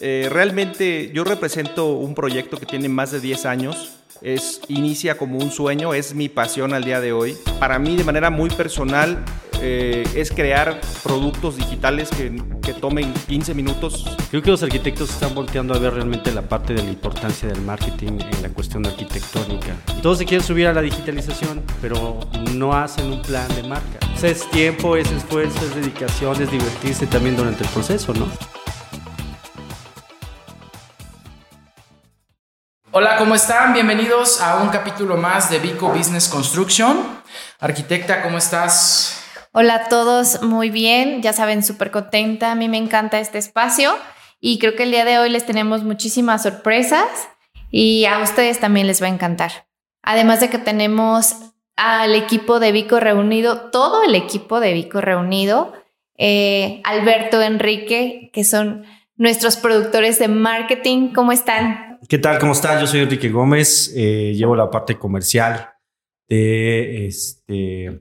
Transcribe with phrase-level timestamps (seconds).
[0.00, 3.96] eh, realmente yo represento un proyecto que tiene más de 10 años.
[4.22, 7.36] Es, inicia como un sueño, es mi pasión al día de hoy.
[7.58, 9.24] Para mí, de manera muy personal,
[9.62, 14.06] eh, es crear productos digitales que, que, tomen 15 minutos.
[14.30, 17.60] Creo que los arquitectos están volteando a ver realmente la parte de la importancia del
[17.62, 19.74] marketing en la cuestión arquitectónica.
[20.02, 22.20] Todos se quieren subir a la digitalización, pero
[22.54, 23.98] no hacen un plan de marca.
[24.14, 28.59] O sea, es tiempo, es esfuerzo, es dedicación, es divertirse también durante el proceso, ¿no?
[32.92, 33.72] Hola, ¿cómo están?
[33.72, 36.98] Bienvenidos a un capítulo más de Vico Business Construction.
[37.60, 39.22] Arquitecta, ¿cómo estás?
[39.52, 43.96] Hola a todos, muy bien, ya saben, súper contenta, a mí me encanta este espacio
[44.40, 47.06] y creo que el día de hoy les tenemos muchísimas sorpresas
[47.70, 49.68] y a ustedes también les va a encantar.
[50.02, 51.36] Además de que tenemos
[51.76, 55.74] al equipo de Vico reunido, todo el equipo de Vico reunido,
[56.18, 61.89] eh, Alberto, Enrique, que son nuestros productores de marketing, ¿cómo están?
[62.08, 62.38] ¿Qué tal?
[62.38, 62.80] ¿Cómo están?
[62.80, 65.68] Yo soy Enrique Gómez, eh, llevo la parte comercial
[66.26, 68.00] de este,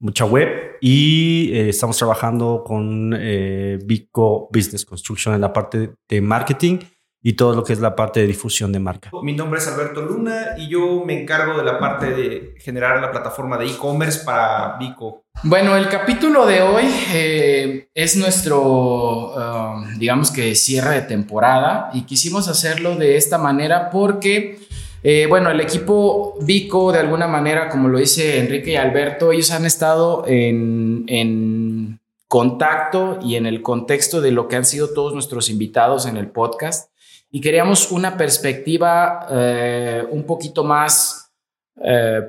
[0.00, 6.20] mucha web y eh, estamos trabajando con eh, Vico Business Construction en la parte de
[6.22, 6.78] marketing
[7.22, 9.10] y todo lo que es la parte de difusión de marca.
[9.22, 13.10] Mi nombre es Alberto Luna y yo me encargo de la parte de generar la
[13.10, 15.24] plataforma de e-commerce para Vico.
[15.42, 22.02] Bueno, el capítulo de hoy eh, es nuestro, um, digamos que cierre de temporada y
[22.02, 24.60] quisimos hacerlo de esta manera porque,
[25.02, 29.50] eh, bueno, el equipo Vico de alguna manera, como lo dice Enrique y Alberto, ellos
[29.50, 35.14] han estado en, en contacto y en el contexto de lo que han sido todos
[35.14, 36.90] nuestros invitados en el podcast
[37.30, 41.30] y queríamos una perspectiva eh, un poquito más
[41.82, 42.22] eh,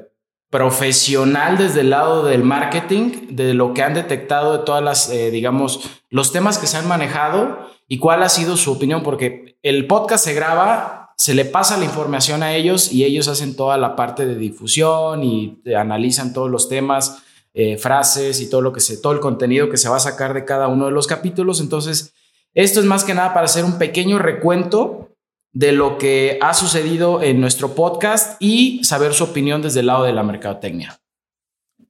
[0.50, 5.32] profesional desde el lado del marketing, de lo que han detectado de todas las, eh,
[5.32, 9.88] digamos, los temas que se han manejado y cuál ha sido su opinión, porque el
[9.88, 13.96] podcast se graba, se le pasa la información a ellos y ellos hacen toda la
[13.96, 17.24] parte de difusión y analizan todos los temas,
[17.78, 20.46] frases y todo lo que se, todo el contenido que se va a sacar de
[20.46, 21.60] cada uno de los capítulos.
[21.60, 22.14] Entonces,
[22.54, 25.10] esto es más que nada para hacer un pequeño recuento
[25.54, 30.04] de lo que ha sucedido en nuestro podcast y saber su opinión desde el lado
[30.04, 31.00] de la mercadotecnia.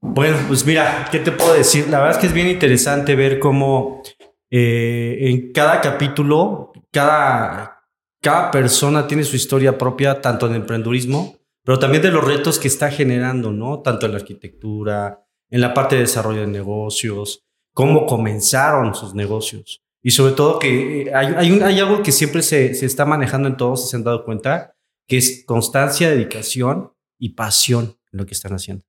[0.02, 1.90] Bueno, pues mira, ¿qué te puedo decir?
[1.90, 4.02] La verdad es que es bien interesante ver cómo
[4.50, 7.84] eh, en cada capítulo, cada,
[8.22, 12.70] cada persona tiene su historia propia, tanto en emprendurismo, pero también de los retos que
[12.70, 13.82] está generando, ¿no?
[13.82, 17.44] Tanto en la arquitectura, en la parte de desarrollo de negocios,
[17.74, 19.84] cómo comenzaron sus negocios.
[20.02, 23.58] Y sobre todo que eh, hay, hay, algo que siempre se, se, está manejando en
[23.58, 24.76] todos, si se han dado cuenta,
[25.08, 28.86] que es constancia, dedicación y pasión en lo que están haciendo.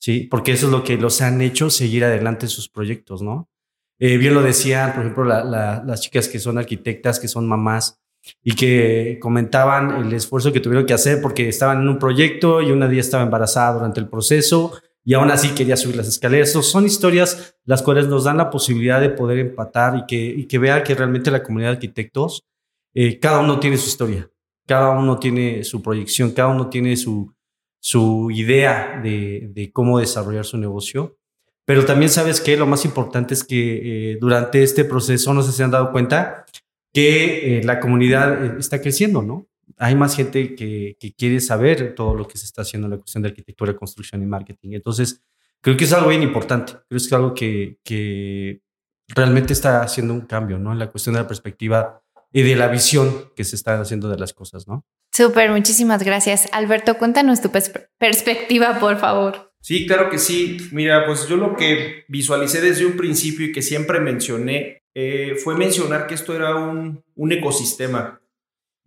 [0.00, 3.50] Sí, porque eso es lo que los han hecho seguir adelante en sus proyectos, ¿no?
[3.98, 8.00] Eh, bien lo decían, por ejemplo, las chicas que son arquitectas, que son mamás
[8.42, 12.70] y que comentaban el esfuerzo que tuvieron que hacer porque estaban en un proyecto y
[12.70, 14.72] una día estaba embarazada durante el proceso
[15.08, 16.52] y aún así quería subir las escaleras.
[16.52, 20.58] son historias las cuales nos dan la posibilidad de poder empatar y que, y que
[20.58, 22.44] vean que realmente la comunidad de arquitectos,
[22.92, 24.30] eh, cada uno tiene su historia,
[24.66, 27.32] cada uno tiene su proyección, cada uno tiene su,
[27.80, 31.16] su idea de, de cómo desarrollar su negocio.
[31.64, 35.64] Pero también sabes que lo más importante es que eh, durante este proceso no se
[35.64, 36.44] han dado cuenta
[36.92, 39.46] que eh, la comunidad está creciendo, ¿no?
[39.78, 43.22] Hay más gente que, quiere saber todo lo que se está haciendo en la cuestión
[43.22, 44.70] de arquitectura, construcción y marketing.
[44.72, 45.22] Entonces,
[45.60, 46.72] creo que es algo bien importante.
[46.72, 48.62] Creo que es algo que, que
[49.08, 50.72] realmente está haciendo un cambio, ¿no?
[50.72, 52.02] En la cuestión de la perspectiva
[52.32, 54.84] y de la visión que se está haciendo de las cosas, ¿no?
[55.12, 56.48] Súper, muchísimas gracias.
[56.52, 59.52] Alberto, cuéntanos tu perspectiva, por favor.
[59.60, 60.58] Sí, claro que sí.
[60.72, 65.56] Mira, pues yo lo que visualicé desde un principio y que siempre mencioné eh, fue
[65.56, 68.20] mencionar que esto era un, un ecosistema.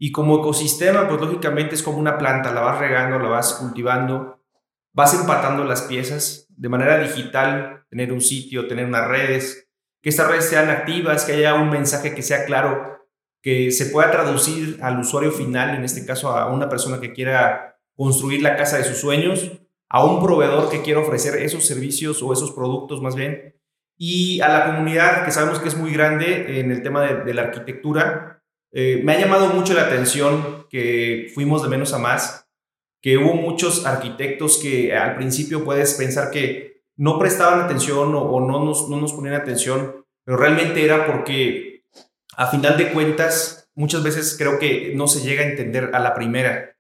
[0.04, 4.44] Y como ecosistema, pues lógicamente es como una planta, la vas regando, la vas cultivando,
[4.94, 9.70] vas empatando las piezas de manera digital, tener un sitio, tener unas redes,
[10.02, 12.98] que estas redes sean activas, que haya un mensaje que sea claro,
[13.44, 17.78] que se pueda traducir al usuario final, en este caso a una persona que quiera
[17.96, 19.52] construir la casa de sus sueños,
[19.88, 23.56] a un proveedor que quiera ofrecer esos servicios o esos productos más bien,
[24.00, 27.36] y a la comunidad que sabemos que es muy grande en el tema de, de
[27.36, 28.41] la arquitectura,
[28.74, 32.48] eh, me ha llamado mucho la atención que fuimos de menos a más,
[33.02, 38.64] que hubo muchos arquitectos que al principio puedes pensar que no prestaban atención o, no,
[38.64, 41.84] nos, no nos ponían atención, pero realmente era porque
[42.38, 46.14] a final de cuentas muchas veces creo que no se llega a entender a la
[46.14, 46.78] primera.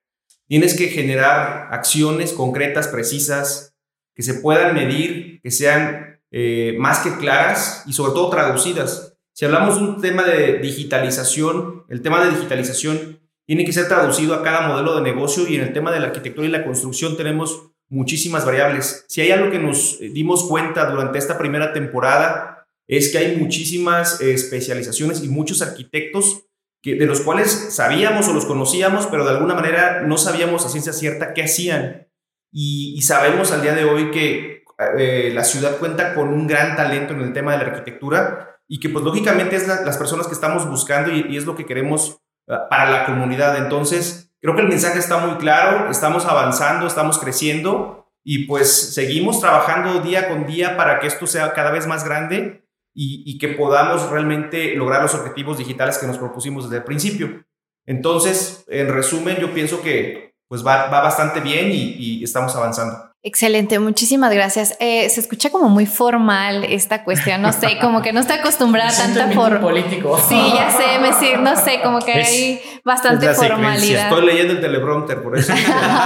[0.47, 3.75] Tienes que generar acciones concretas, precisas,
[4.13, 9.45] que se puedan medir, que sean eh, más que claras y sobre todo traducidas si
[9.45, 14.43] hablamos de un tema de digitalización, el tema de digitalización tiene que ser traducido a
[14.43, 17.71] cada modelo de negocio y en el tema de la arquitectura y la construcción tenemos
[17.89, 19.05] muchísimas variables.
[19.07, 24.19] Si hay algo que nos dimos cuenta durante esta primera temporada es que hay muchísimas
[24.21, 26.43] eh, especializaciones y muchos arquitectos
[26.81, 30.69] que, de los cuales sabíamos o los conocíamos, pero de alguna manera no sabíamos a
[30.69, 32.07] ciencia cierta qué hacían.
[32.51, 34.63] Y, sabemos al día de hoy que
[34.97, 38.79] eh, la ciudad cuenta con un gran talento en el tema de la arquitectura y
[38.79, 42.67] que pues lógicamente es las personas que estamos buscando y, es lo que queremos Ah,
[42.69, 43.57] para la comunidad.
[43.57, 49.39] Entonces, creo que el mensaje está muy claro, estamos avanzando, estamos creciendo y pues seguimos
[49.39, 54.09] trabajando día con día para que esto sea cada vez más grande y, que podamos
[54.09, 57.45] realmente lograr los objetivos digitales que nos propusimos desde el principio.
[57.85, 63.10] Entonces, en resumen, yo pienso que pues va, bastante bien y estamos avanzando.
[63.23, 64.75] Excelente, muchísimas gracias.
[64.79, 68.89] Eh, se escucha como muy formal esta cuestión, no sé, como que no está acostumbrada
[68.89, 69.61] a tanta forma.
[69.61, 70.19] político.
[70.27, 74.09] Sí, ya sé, me, no sé, como que hay bastante formalidad.
[74.09, 75.53] Estoy leyendo el teleprompter, por eso.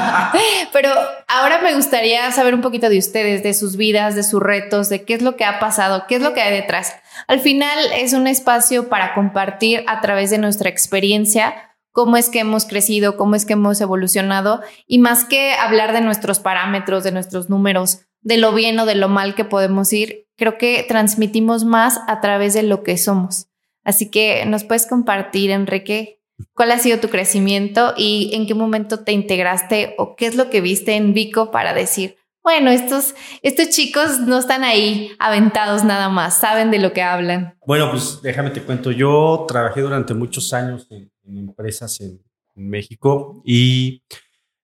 [0.73, 0.89] Pero
[1.29, 5.05] ahora me gustaría saber un poquito de ustedes, de sus vidas, de sus retos, de
[5.05, 6.97] qué es lo que ha pasado, qué es lo que hay detrás.
[7.27, 12.39] Al final es un espacio para compartir a través de nuestra experiencia cómo es que
[12.39, 17.13] hemos crecido, cómo es que hemos evolucionado y más que hablar de nuestros parámetros, de
[17.13, 21.63] nuestros números, de lo bien o de lo mal que podemos ir, creo que transmitimos
[21.63, 23.47] más a través de lo que somos.
[23.85, 26.19] Así que nos puedes compartir, Enrique,
[26.53, 30.49] cuál ha sido tu crecimiento y en qué momento te integraste o qué es lo
[30.49, 36.09] que viste en Vico para decir, bueno, estos, estos chicos no están ahí aventados nada
[36.09, 37.57] más, saben de lo que hablan.
[37.65, 42.21] Bueno, pues déjame te cuento, yo trabajé durante muchos años en, en empresas en,
[42.57, 44.01] México y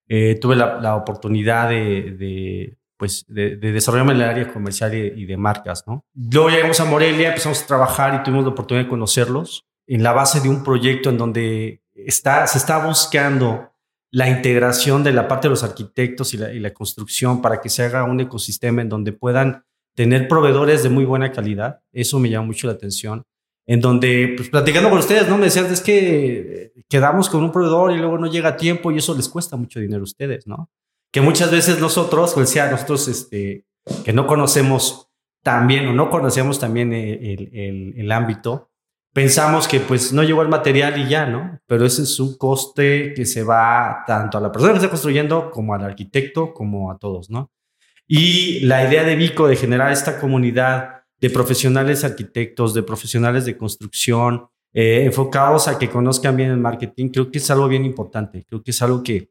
[0.08, 5.84] eh, tuve la, oportunidad de, pues, de, desarrollarme en el área comercial y, de marcas,
[5.86, 6.02] ¿no?
[6.14, 10.12] Luego llegamos a Morelia, empezamos a trabajar y tuvimos la oportunidad de conocerlos en la
[10.12, 13.72] base de un proyecto en donde está, se está buscando
[14.10, 17.82] la integración de la parte de los arquitectos y y la construcción para que se
[17.82, 21.80] haga un ecosistema en donde puedan tener proveedores de muy buena calidad.
[21.92, 23.24] Eso me llama mucho la atención
[23.66, 25.38] en donde, pues platicando con ustedes, ¿no?
[25.38, 29.14] Me decían, que quedamos con un proveedor y luego no llega a tiempo y eso
[29.14, 30.70] les cuesta mucho dinero a ustedes, ¿no?
[31.12, 33.66] Que muchas veces nosotros, pues nosotros, este,
[34.04, 35.08] que no conocemos
[35.42, 38.70] también o no conocemos también el, el, el, ámbito,
[39.12, 41.60] pensamos que pues no llegó el material y ya, ¿no?
[41.66, 45.50] Pero ese es un coste que se va tanto a la persona que está construyendo
[45.50, 47.50] como al arquitecto, como a todos, ¿no?
[48.06, 53.56] Y la idea de Vico de generar esta comunidad de profesionales arquitectos, de profesionales de
[53.56, 58.44] construcción, eh, enfocados a que conozcan bien el marketing, creo que es algo bien importante,
[58.44, 59.30] creo que es algo que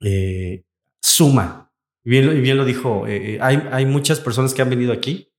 [0.00, 0.64] eh,
[1.02, 1.70] suma.
[2.02, 5.30] Y bien, bien, lo dijo, eh, hay, hay, muchas personas que han venido aquí,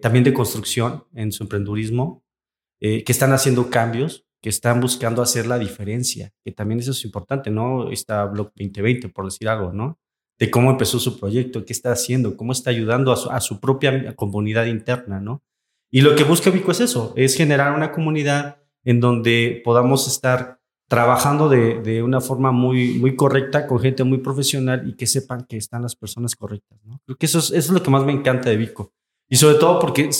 [0.00, 2.24] también de construcción en su emprendurismo,
[2.80, 7.50] que están haciendo cambios, que están buscando hacer la diferencia, que también eso es importante,
[7.50, 7.90] ¿no?
[7.90, 9.98] Está Blog 2020, por decir algo, ¿no?
[10.38, 14.66] De cómo empezó su proyecto, qué está haciendo, cómo está ayudando a su, propia comunidad
[14.66, 15.42] interna, ¿no?
[15.90, 20.58] Y lo que busca Vico es eso, es generar una comunidad en donde podamos estar
[20.88, 25.56] trabajando de, una forma muy, muy correcta, con gente muy profesional y que sepan que
[25.56, 27.00] están las personas correctas, ¿no?
[27.04, 28.92] Creo que eso es, lo que más me encanta de Vico.
[29.28, 30.10] Y sobre todo porque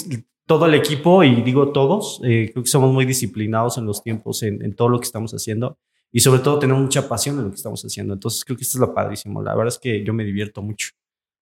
[0.46, 4.42] todo el equipo, y digo todos, eh, creo que somos muy disciplinados en los tiempos,
[4.42, 5.78] en todo lo que estamos haciendo
[6.14, 8.14] y sobre todo tenemos mucha pasión en lo que estamos haciendo.
[8.14, 9.42] Entonces creo que esto es lo padrísimo.
[9.42, 10.90] La verdad es que yo me divierto mucho.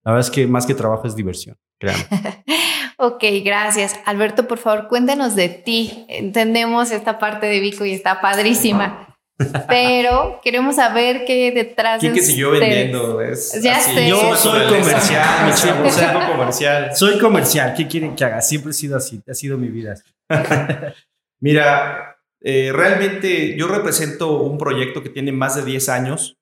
[0.03, 2.07] La verdad es que más que trabajo es diversión, créanme.
[2.97, 4.01] ok, gracias.
[4.07, 6.07] Alberto, por favor, cuéntanos de ti.
[6.09, 9.15] Entendemos esta parte de Vico y está padrísima.
[9.69, 13.21] Pero queremos saber qué detrás ¿Quién que siguió vendiendo?
[13.21, 14.09] Es ya sé.
[14.09, 15.87] Yo soy comercial, mi chavo.
[15.87, 16.97] O sea, comercial.
[16.97, 17.75] Soy comercial.
[17.77, 18.41] ¿Qué quieren que haga?
[18.41, 19.23] Siempre he sido así.
[19.29, 19.97] Ha sido mi vida.
[21.41, 22.12] Mira,
[22.45, 26.39] eh, realmente yo represento un proyecto que tiene más de 10 años.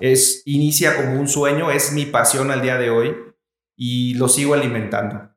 [0.00, 3.16] Es, inicia como un sueño, es mi pasión al día de hoy
[3.76, 5.30] y lo sigo alimentando.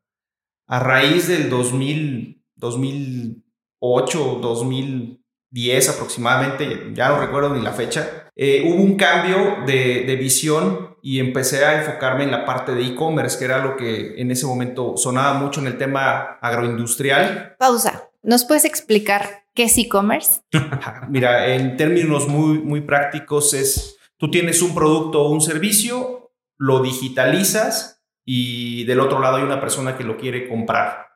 [0.67, 8.81] A raíz del 2000, 2008, 2010 aproximadamente, ya no recuerdo ni la fecha, eh, hubo
[8.81, 13.45] un cambio de, de visión y empecé a enfocarme en la parte de e-commerce, que
[13.45, 17.55] era lo que en ese momento sonaba mucho en el tema agroindustrial.
[17.59, 18.09] Pausa.
[18.25, 20.41] ¿Nos puedes explicar ¿Qué es e-commerce?
[21.09, 26.81] Mira, en términos muy, muy prácticos es, tú tienes un producto o un servicio, lo
[26.81, 31.07] digitalizas y del otro lado hay una persona que lo quiere comprar.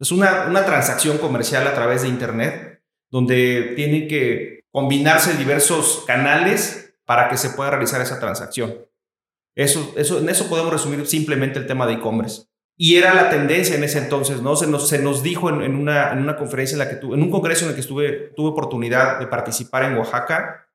[0.00, 6.96] Es una, una transacción comercial a través de Internet donde tienen que combinarse diversos canales
[7.04, 8.74] para que se pueda realizar esa transacción.
[9.54, 12.49] Eso, eso, en eso podemos resumir simplemente el tema de e-commerce.
[12.82, 14.56] Y era la tendencia en ese entonces, ¿no?
[14.56, 17.66] Se nos, dijo en, una, en una conferencia en la que tuve, en un congreso
[17.66, 20.66] en el que estuve, tuve oportunidad de participar en Oaxaca,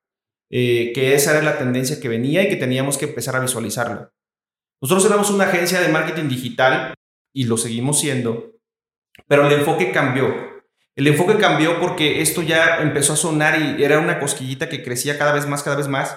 [0.52, 4.14] eh, que esa era la tendencia que venía y que teníamos que empezar a visualizarlo.
[4.84, 6.94] Nosotros éramos una agencia de marketing digital
[7.34, 8.54] y lo seguimos siendo,
[9.28, 10.62] pero el enfoque cambió.
[10.96, 15.18] El enfoque cambió porque esto ya empezó a sonar y era una cosquillita que crecía
[15.18, 16.16] cada vez más, cada vez más.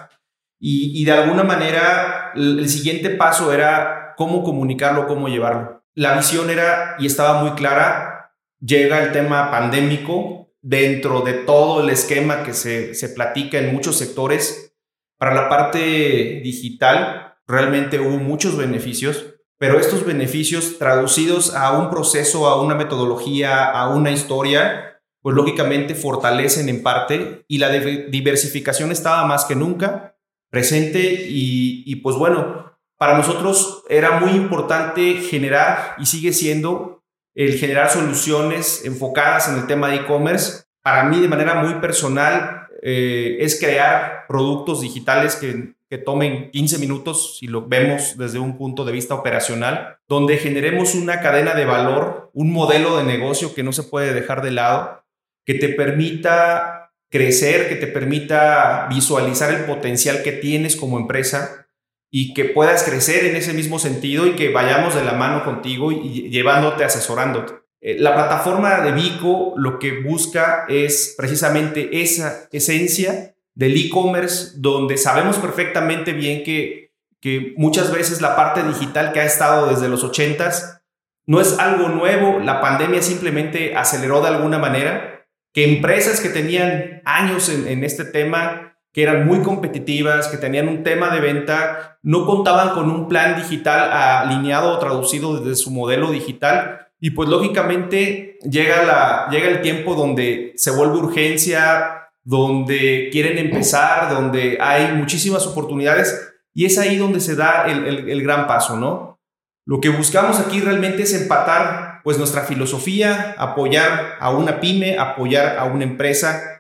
[0.61, 6.95] Y, de alguna manera el siguiente paso era cómo comunicarlo, cómo llevarlo la visión era
[7.01, 8.33] y estaba muy clara.
[8.61, 13.99] Llega el tema pandémico dentro de todo el esquema que se, se platica en muchos
[13.99, 14.77] sectores.
[15.19, 19.27] Para la parte digital, realmente hubo muchos beneficios,
[19.59, 25.97] pero estos beneficios traducidos a un proceso, a una metodología, a una historia, pues lógicamente
[25.97, 30.15] fortalecen en parte y la diversificación estaba más que nunca
[30.49, 32.68] presente y, y pues bueno,
[32.99, 39.67] para nosotros era muy importante generar y sigue siendo el generar soluciones enfocadas en el
[39.69, 40.65] tema de e-commerce.
[40.83, 46.79] Para mí de manera muy personal eh, es crear productos digitales que, que tomen 15
[46.79, 51.65] minutos, si lo vemos desde un punto de vista operacional, donde generemos una cadena de
[51.65, 55.05] valor, un modelo de negocio que no se puede dejar de lado,
[55.47, 61.68] que te permita crecer, que te permita visualizar el potencial que tienes como empresa
[62.11, 65.93] y que puedas crecer en ese mismo sentido y que vayamos de la mano contigo
[65.93, 67.55] y llevándote, asesorándote.
[67.81, 74.97] Eh, la plataforma de Vico lo que busca es precisamente esa esencia del e-commerce donde
[74.97, 80.05] sabemos perfectamente bien que, que muchas veces la parte digital que ha estado desde los
[80.05, 80.81] 80s
[81.27, 87.03] no es algo nuevo, la pandemia simplemente aceleró de alguna manera que empresas que tenían
[87.05, 91.99] años en, en este tema que eran muy competitivas, que tenían un tema de venta,
[92.03, 96.89] no contaban con un plan digital alineado o traducido desde su modelo digital.
[97.01, 104.11] Y pues lógicamente llega, la, llega el tiempo donde se vuelve urgencia, donde quieren empezar,
[104.11, 109.21] donde hay muchísimas oportunidades y es ahí donde se da el, el gran paso, ¿no?
[109.65, 115.59] Lo que buscamos aquí realmente es empatar pues nuestra filosofía, apoyar a una pyme, apoyar
[115.59, 116.58] a una empresa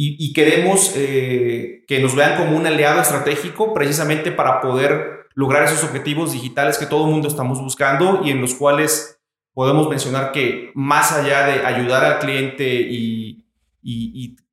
[0.00, 5.82] y, queremos eh, que nos vean como un aliado estratégico precisamente para poder lograr esos
[5.82, 9.20] objetivos digitales que todo el mundo estamos buscando y en los cuales
[9.54, 13.44] podemos mencionar que más allá de ayudar al cliente y,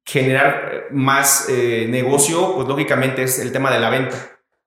[0.08, 4.16] generar más eh, negocio, pues lógicamente es el tema de la venta.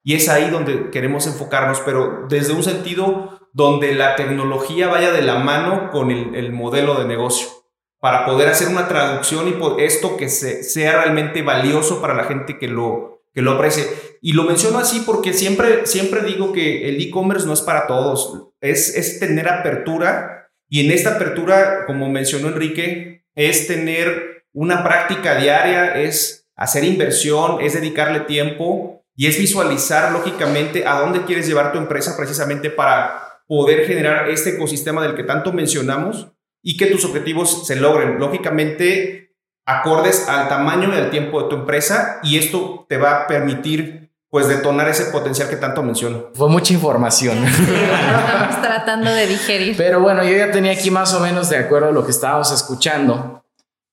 [0.04, 5.22] Y es ahí donde queremos enfocarnos, pero desde un sentido donde la tecnología vaya de
[5.22, 7.57] la mano con el modelo de negocio
[8.00, 12.68] para poder hacer una traducción y esto que sea realmente valioso para la gente que
[12.68, 13.84] lo, que lo aprecie.
[14.20, 18.50] Y lo menciono así porque siempre, siempre digo que el e-commerce no es para todos,
[18.60, 20.38] es, es tener apertura
[20.68, 27.60] y en esta apertura, como mencionó Enrique, es tener una práctica diaria, es hacer inversión,
[27.60, 33.40] es dedicarle tiempo y es visualizar lógicamente a dónde quieres llevar tu empresa precisamente para
[33.46, 36.28] poder generar este ecosistema del que tanto mencionamos
[36.62, 39.34] y que tus objetivos se logren, lógicamente,
[39.66, 44.08] acordes al tamaño y al tiempo de tu empresa y esto te va a permitir
[44.30, 46.30] pues detonar ese potencial que tanto menciono.
[46.34, 47.38] Fue mucha información.
[47.46, 49.76] estamos tratando de digerir.
[49.76, 52.52] Pero bueno, yo ya tenía aquí más o menos de acuerdo a lo que estábamos
[52.52, 53.42] escuchando.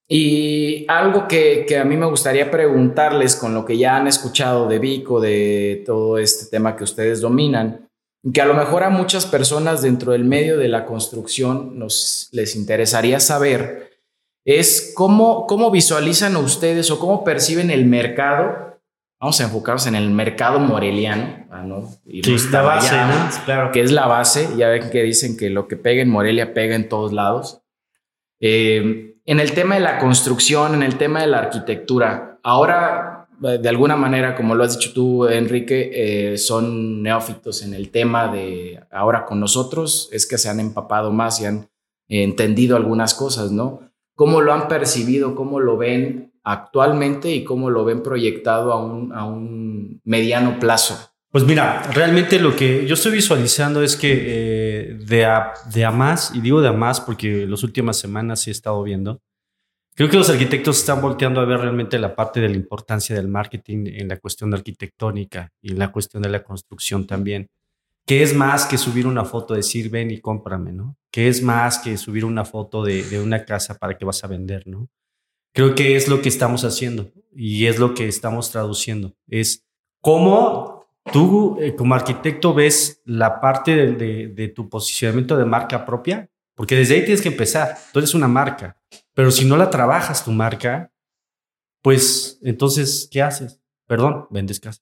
[0.07, 4.67] Y algo que, que, a mí me gustaría preguntarles con lo que ya han escuchado
[4.67, 7.84] de Vico, de todo este tema que ustedes dominan,
[8.33, 12.55] que a lo mejor a muchas personas dentro del medio de la construcción nos les
[12.55, 14.01] interesaría saber
[14.45, 18.79] es cómo, cómo visualizan ustedes o cómo perciben el mercado.
[19.19, 21.89] Vamos a enfocarnos en el mercado moreliano, ah, ¿no?
[22.05, 22.95] Y la base,
[23.45, 23.71] claro.
[23.71, 24.49] que es la base.
[24.55, 27.61] Ya ven que dicen que lo que pega en Morelia pega en todos lados.
[28.39, 33.69] Eh, en el tema de la construcción, en el tema de la arquitectura, ahora de
[33.69, 38.79] alguna manera, como lo has dicho tú, Enrique, eh, son neófitos en el tema de
[38.91, 41.69] ahora con nosotros, es que se han empapado más y han
[42.07, 43.81] entendido algunas cosas, ¿no?
[44.15, 45.35] ¿Cómo lo han percibido?
[45.35, 51.11] ¿Cómo lo ven actualmente y cómo lo ven proyectado a un, mediano plazo?
[51.29, 55.91] Pues mira, realmente lo que yo estoy visualizando es que eh, de, a, de a
[55.91, 59.21] más, y digo de a más porque las últimas semanas sí he estado viendo,
[59.95, 63.29] Creo que los arquitectos están volteando a ver realmente la parte de la importancia del
[63.29, 67.49] marketing en la cuestión arquitectónica y en la cuestión de la construcción también.
[68.05, 70.97] Que es más que subir una foto, de decir ven y cómprame, ¿no?
[71.11, 74.27] Que es más que subir una foto de, de una casa para que vas a
[74.27, 74.89] vender, ¿no?
[75.53, 79.15] Creo que es lo que estamos haciendo y es lo que estamos traduciendo.
[79.27, 79.65] Es
[80.01, 86.29] cómo tú eh, como arquitecto ves la parte de, de, tu posicionamiento de marca propia,
[86.53, 87.77] porque desde ahí tienes que empezar.
[87.93, 88.77] Tú eres una marca,
[89.15, 90.91] pero si no la trabajas tu marca,
[91.81, 93.59] pues entonces, ¿qué haces?
[93.87, 94.81] Perdón, vendes casa.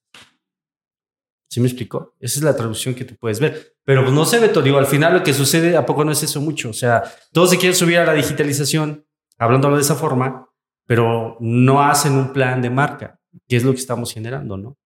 [1.48, 2.14] ¿Sí me explicó?
[2.18, 3.76] Esa es la traducción que te puedes ver.
[3.84, 6.22] Pero pues no sé, Beto, digo, al final lo que sucede, ¿a poco no es
[6.22, 6.70] eso mucho?
[6.70, 9.06] O sea, todos se quieren subir a la digitalización,
[9.38, 10.48] hablándolo de esa forma,
[10.86, 14.76] pero no hacen un plan de marca, que es lo que estamos generando, ¿no?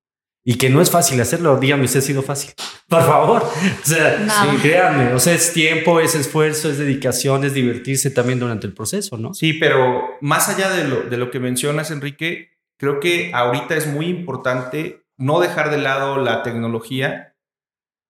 [0.48, 2.54] Y que no es fácil hacerlo, dígame si ha sido fácil.
[2.88, 3.42] Por favor.
[3.42, 4.26] O sea,
[4.62, 9.18] créanme, o sea, es tiempo, es esfuerzo, es dedicación, es divertirse también durante el proceso,
[9.18, 9.34] ¿no?
[9.34, 13.88] Sí, pero más allá de lo, de lo que mencionas, Enrique, creo que ahorita es
[13.88, 17.36] muy importante no dejar de lado la tecnología.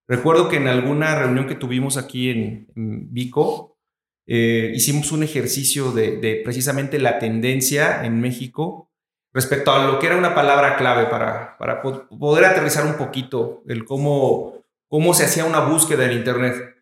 [0.06, 2.68] Recuerdo que en alguna reunión que tuvimos aquí en,
[3.12, 3.80] Vico,
[4.28, 8.92] eh, hicimos un ejercicio de, precisamente la tendencia en México
[9.32, 13.84] respecto a lo que era una palabra clave para, para poder aterrizar un poquito el
[13.84, 16.76] cómo, cómo se hacía una búsqueda en Internet.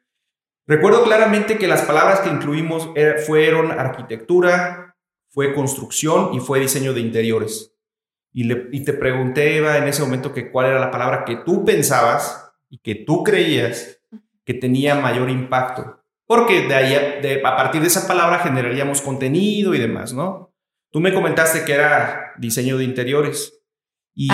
[0.67, 2.91] Recuerdo claramente que las palabras que incluimos
[3.27, 4.97] fueron arquitectura,
[5.29, 7.73] fue construcción y fue diseño de interiores.
[8.33, 11.37] Y, le, y te pregunté, Eva, en ese momento que cuál era la palabra que
[11.37, 14.01] tú pensabas y que tú creías
[14.45, 16.03] que tenía mayor impacto.
[16.27, 20.53] Porque de ahí, a partir de esa palabra generaríamos contenido y demás, ¿no?
[20.97, 23.61] Tú me comentaste que era diseño de interiores
[24.15, 24.31] y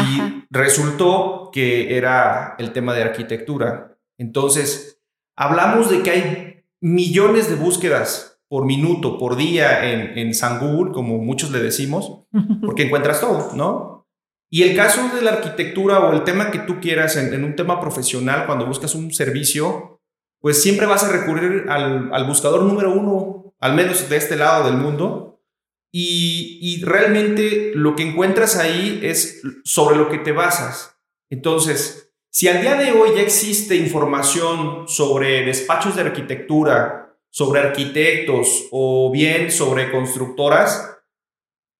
[0.48, 3.98] resultó que era el tema de arquitectura.
[4.16, 5.02] Entonces,
[5.36, 10.92] hablamos de que hay millones de búsquedas por minuto, por día en, en San Google,
[10.92, 12.28] como muchos le decimos,
[12.64, 14.06] porque encuentras todo, ¿no?
[14.48, 17.56] Y el caso de la arquitectura o el tema que tú quieras en, en un
[17.56, 20.00] tema profesional, cuando buscas un servicio,
[20.38, 24.76] pues siempre vas a recurrir al, buscador número uno, al menos de este lado del
[24.76, 25.31] mundo,
[25.94, 30.96] y, realmente lo que encuentras ahí es sobre lo que te basas.
[31.30, 38.68] Entonces, si al día de hoy ya existe información sobre despachos de arquitectura, sobre arquitectos
[38.70, 40.98] o bien sobre constructoras,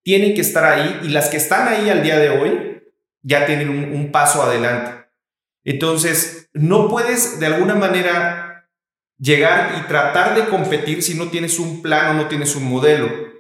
[0.05, 2.83] tienen que estar ahí y las que están ahí al día de hoy
[3.23, 5.07] ya tienen un, un paso adelante.
[5.65, 8.69] Entonces, no puedes de alguna manera
[9.19, 13.32] llegar y tratar de competir si no tienes un plan o no tienes un modelo.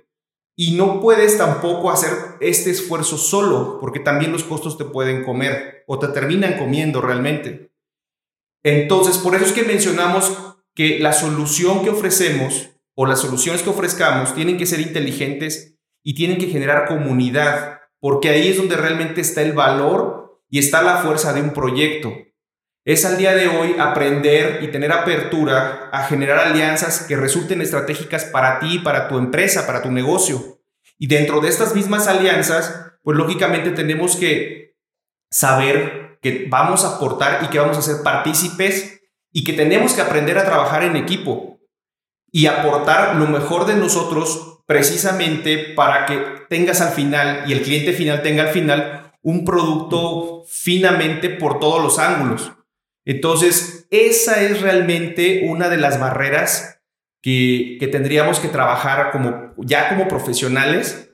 [0.64, 5.82] Y no puedes tampoco hacer este esfuerzo solo, porque también los costos te pueden comer
[5.88, 7.72] o te terminan comiendo realmente.
[8.62, 10.32] Entonces, por eso es que mencionamos
[10.72, 16.14] que la solución que ofrecemos o las soluciones que ofrezcamos tienen que ser inteligentes y
[16.14, 20.98] tienen que generar comunidad, porque ahí es donde realmente está el valor y está la
[20.98, 22.12] fuerza de un proyecto
[22.84, 28.24] es al día de hoy aprender y tener apertura a generar alianzas que resulten estratégicas
[28.24, 30.60] para ti, para tu empresa, para tu negocio.
[30.98, 34.76] Y dentro de estas mismas alianzas, pues lógicamente tenemos que
[35.30, 39.00] saber que vamos a aportar y que vamos a ser partícipes
[39.32, 41.60] y que tenemos que aprender a trabajar en equipo
[42.30, 46.18] y aportar lo mejor de nosotros precisamente para que
[46.48, 51.82] tengas al final y el cliente final tenga al final un producto finamente por todos
[51.82, 52.52] los ángulos.
[53.04, 56.80] Entonces, esa es realmente una de las barreras
[57.20, 61.10] que, tendríamos que trabajar como, ya como profesionales,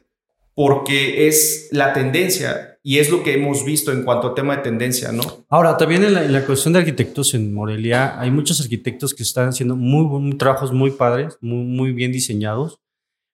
[0.55, 4.63] porque es la tendencia y es lo que hemos visto en cuanto a tema de
[4.63, 5.47] tendencia, ¿no?
[5.49, 9.77] Ahora, también en la, cuestión de arquitectos en Morelia, hay muchos arquitectos que están haciendo
[9.77, 12.81] muy, trabajos muy padres, muy, muy bien diseñados,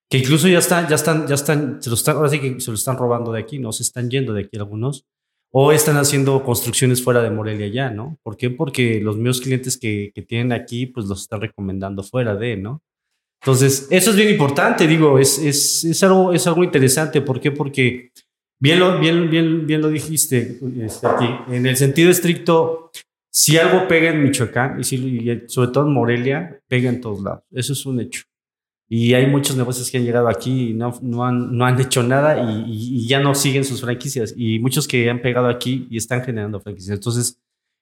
[0.09, 2.69] que incluso ya están, ya están, ya están, se lo están, ahora sí que se
[2.69, 3.71] lo están robando de aquí, ¿no?
[3.71, 5.05] Se están yendo de aquí algunos
[5.51, 8.17] o están haciendo construcciones fuera de Morelia ya, ¿no?
[8.23, 8.49] ¿Por qué?
[8.49, 12.83] Porque los mismos clientes que, que, tienen aquí, pues los están recomendando fuera de, ¿no?
[13.41, 17.21] Entonces, eso es bien importante, digo, es, es, es, algo, es algo interesante.
[17.21, 17.51] ¿Por qué?
[17.51, 18.11] Porque
[18.59, 22.91] bien lo, bien, bien, bien lo dijiste este, aquí, en el sentido estricto,
[23.31, 27.21] si algo pega en Michoacán, y, si, y sobre todo en Morelia, pega en todos
[27.21, 27.43] lados.
[27.51, 28.23] Eso es un hecho.
[28.87, 32.03] Y hay muchos negocios que han llegado aquí y no, no, han, no han hecho
[32.03, 34.33] nada y, ya no siguen sus franquicias.
[34.37, 36.97] Y muchos que han pegado aquí y están generando franquicias.
[36.97, 37.41] Entonces,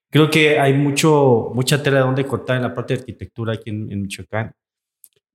[0.10, 3.70] creo que hay mucho, mucha tela de donde cortar en la parte de arquitectura aquí
[3.70, 4.54] en, Michoacán.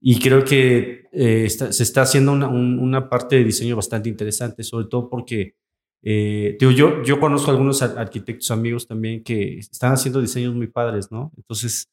[0.01, 4.87] Y creo que eh, se está haciendo una, una, parte de diseño bastante interesante, sobre
[4.87, 5.55] todo porque
[6.01, 11.11] eh, digo, yo, yo conozco algunos arquitectos amigos también que están haciendo diseños muy padres,
[11.11, 11.31] ¿no?
[11.35, 11.89] Entonces,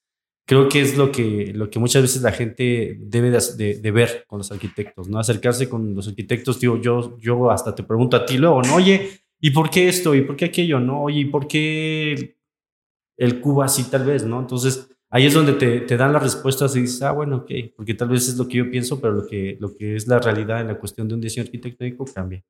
[0.47, 4.39] creo que es lo que, lo que muchas veces la gente debe de, ver con
[4.39, 5.19] los arquitectos, ¿no?
[5.19, 8.77] Acercarse con los arquitectos, digo, yo, yo hasta te pregunto a ti luego, ¿no?
[8.77, 10.15] Oye, ¿y por qué esto?
[10.15, 10.79] ¿Y por qué aquello?
[10.79, 11.03] ¿No?
[11.03, 12.37] Oye, ¿y por qué
[13.19, 14.25] el cubo así tal vez?
[14.25, 14.39] ¿No?
[14.39, 17.95] Entonces, ahí es donde te, te, dan las respuestas y dices, ah, bueno, ok, porque
[17.95, 20.61] tal vez es lo que yo pienso, pero lo que, lo que es la realidad
[20.61, 22.45] en la cuestión de un diseño arquitectónico cambia.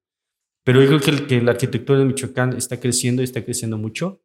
[0.64, 4.20] Pero yo creo que, que la arquitectura de Michoacán está creciendo y está creciendo mucho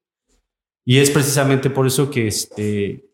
[0.83, 3.10] Y es precisamente por eso que, este,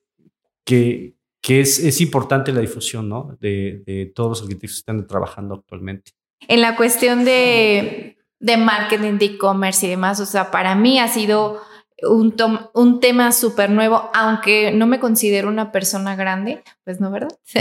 [0.67, 3.37] que, que es, es importante la difusión ¿no?
[3.39, 6.11] de, de todos los arquitectos que están trabajando actualmente.
[6.47, 11.07] En la cuestión de, de marketing, de e-commerce y demás, o sea, para mí ha
[11.07, 11.61] sido
[12.03, 12.35] un,
[12.73, 17.35] un tema súper nuevo, aunque no me considero una persona grande, pues no, ¿verdad?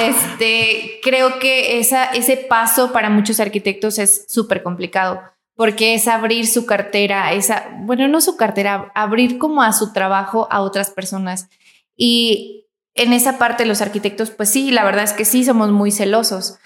[0.00, 5.20] este, creo que esa, ese paso para muchos arquitectos es súper complicado
[5.54, 10.48] porque es abrir su cartera, esa, bueno, no su cartera, abrir como a su trabajo
[10.50, 11.48] a otras personas.
[11.96, 15.90] Y en esa parte los arquitectos, pues sí, la verdad es que sí somos muy
[15.90, 16.58] celosos.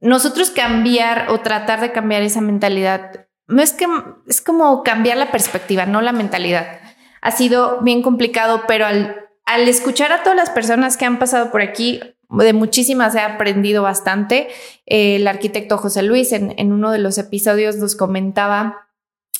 [0.00, 3.86] Nosotros cambiar o tratar de cambiar esa mentalidad, no es que
[4.26, 6.80] es como cambiar la perspectiva, no la mentalidad.
[7.22, 11.50] Ha sido bien complicado, pero al, al escuchar a todas las personas que han pasado
[11.50, 14.48] por aquí, de muchísimas he aprendido bastante.
[14.86, 18.87] el arquitecto José Luis en, en, uno de los episodios nos comentaba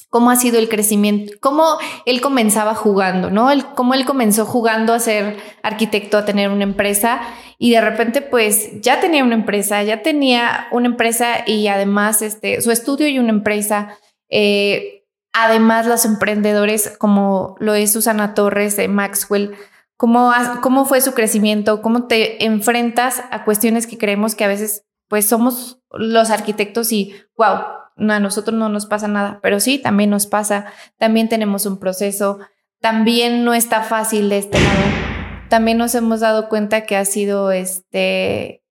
[0.09, 3.51] cómo ha sido el crecimiento, cómo él comenzaba jugando, ¿no?
[3.51, 7.21] El, cómo él comenzó jugando a ser arquitecto, a tener una empresa
[7.59, 12.61] y de repente pues ya tenía una empresa, ya tenía una empresa y además este,
[12.63, 13.99] su estudio y una empresa.
[14.31, 19.57] Eh, además, los emprendedores como lo es Susana Torres de Maxwell,
[19.99, 21.83] ¿Cómo, ¿Cómo fue su crecimiento?
[21.83, 27.17] ¿Cómo te enfrentas a cuestiones que creemos que a veces pues somos los arquitectos y
[27.37, 27.63] wow,
[27.99, 30.67] a nosotros no nos pasa nada, pero sí, también nos pasa,
[30.99, 32.39] también tenemos un proceso,
[32.81, 37.51] también no está fácil de este lado, también nos hemos dado cuenta que ha sido
[37.51, 38.63] este,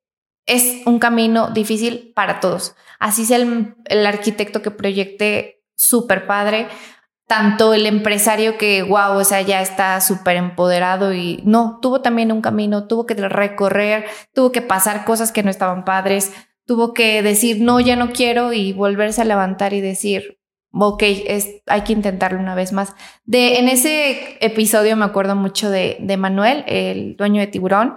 [0.45, 6.67] es un camino difícil para todos, así sea el, el arquitecto que proyecte súper padre,
[7.27, 12.31] tanto el empresario que, wow, o sea, ya está súper empoderado y no, tuvo también
[12.31, 16.31] un camino, tuvo que recorrer, tuvo que pasar cosas que no estaban padres,
[16.67, 20.37] tuvo que decir, no, ya no quiero y volverse a levantar y decir,
[20.71, 22.93] ok, es, hay que intentarlo una vez más.
[23.25, 27.95] De, en ese episodio me acuerdo mucho de, de Manuel, el dueño de Tiburón,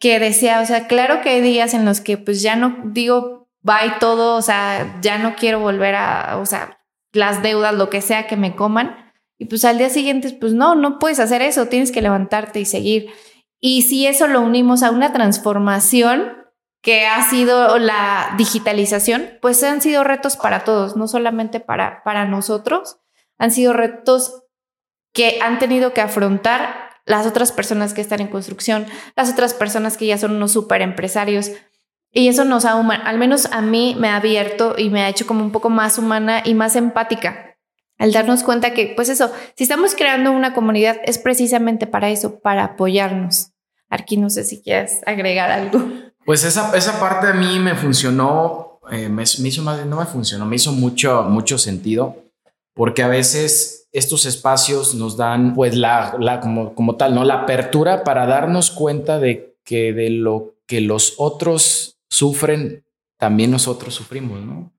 [0.00, 3.48] que decía, o sea, claro que hay días en los que pues ya no digo,
[3.60, 6.78] bye todo, o sea, ya no quiero volver a, o sea,
[7.12, 9.12] las deudas, lo que sea que me coman.
[9.38, 12.64] Y pues al día siguiente, pues no, no puedes hacer eso, tienes que levantarte y
[12.64, 13.10] seguir.
[13.60, 16.45] Y si eso lo unimos a una transformación
[16.86, 22.26] que ha sido la digitalización, pues han sido retos para todos, no solamente para, para
[22.26, 22.98] nosotros,
[23.38, 24.44] han sido retos
[25.12, 29.96] que han tenido que afrontar las otras personas que están en construcción, las otras personas
[29.96, 31.50] que ya son unos super empresarios,
[32.12, 35.26] y eso nos ha, al menos a mí me ha abierto y me ha hecho
[35.26, 37.58] como un poco más humana y más empática.
[37.98, 42.38] Al darnos cuenta que, pues eso, si estamos creando una comunidad es precisamente para eso,
[42.38, 43.50] para apoyarnos.
[43.88, 46.05] Aquí no sé si quieres agregar algo.
[46.26, 50.44] Pues esa, esa parte a mí me funcionó, eh, me, hizo más, no me funcionó,
[50.44, 52.16] me hizo mucho, mucho sentido,
[52.74, 57.22] porque a veces estos espacios nos dan, pues, la, la como, como tal, ¿no?
[57.22, 62.84] La apertura para darnos cuenta de que de lo que los otros sufren,
[63.18, 64.72] también nosotros sufrimos, ¿no?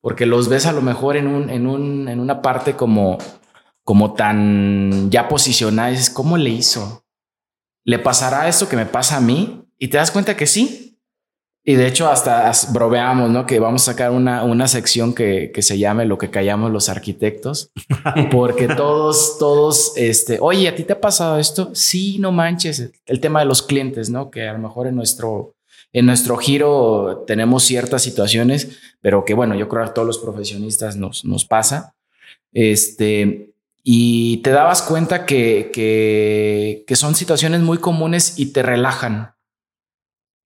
[0.00, 3.18] Porque los ves a lo mejor en, un, en, un, en una parte como,
[3.84, 7.04] como tan ya posicionada, dices, ¿cómo le hizo?
[7.84, 9.62] ¿Le pasará esto que me pasa a mí?
[9.78, 10.85] Y te das cuenta que sí.
[11.68, 13.44] Y de hecho hasta broveamos, ¿no?
[13.44, 16.88] Que vamos a sacar una, una sección que, que se llame lo que callamos los
[16.88, 17.72] arquitectos,
[18.30, 21.74] porque todos, todos, este, oye, ¿a ti te ha pasado esto?
[21.74, 22.92] Sí, no manches.
[23.04, 24.30] El tema de los clientes, ¿no?
[24.30, 25.56] Que a lo mejor en nuestro,
[25.92, 30.18] en nuestro giro tenemos ciertas situaciones, pero que bueno, yo creo que a todos los
[30.18, 31.96] profesionistas nos, nos pasa.
[32.52, 33.50] Este,
[33.82, 39.35] y te dabas cuenta que, que, son situaciones muy comunes y te relajan.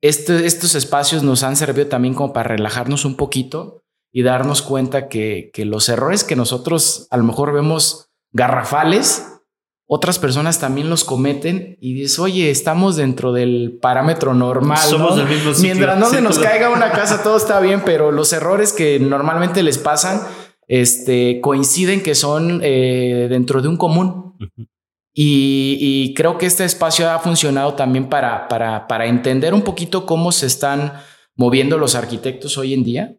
[0.02, 3.82] Este, estos espacios nos han servido también como para relajarnos un poquito
[4.12, 9.26] y darnos cuenta que, que los errores que nosotros a lo mejor vemos garrafales,
[9.92, 14.78] otras personas también los cometen y dices, oye, estamos dentro del parámetro normal.
[14.78, 18.32] Somos del mismo Mientras no se nos caiga una casa, todo está bien, pero los
[18.32, 20.22] errores que normalmente les pasan
[20.68, 24.36] este, coinciden que son eh, dentro de un común.
[25.12, 30.33] Y, creo que este espacio ha funcionado también para, para, para entender un poquito cómo
[30.33, 30.94] se están
[31.35, 33.16] moviendo los arquitectos hoy en día,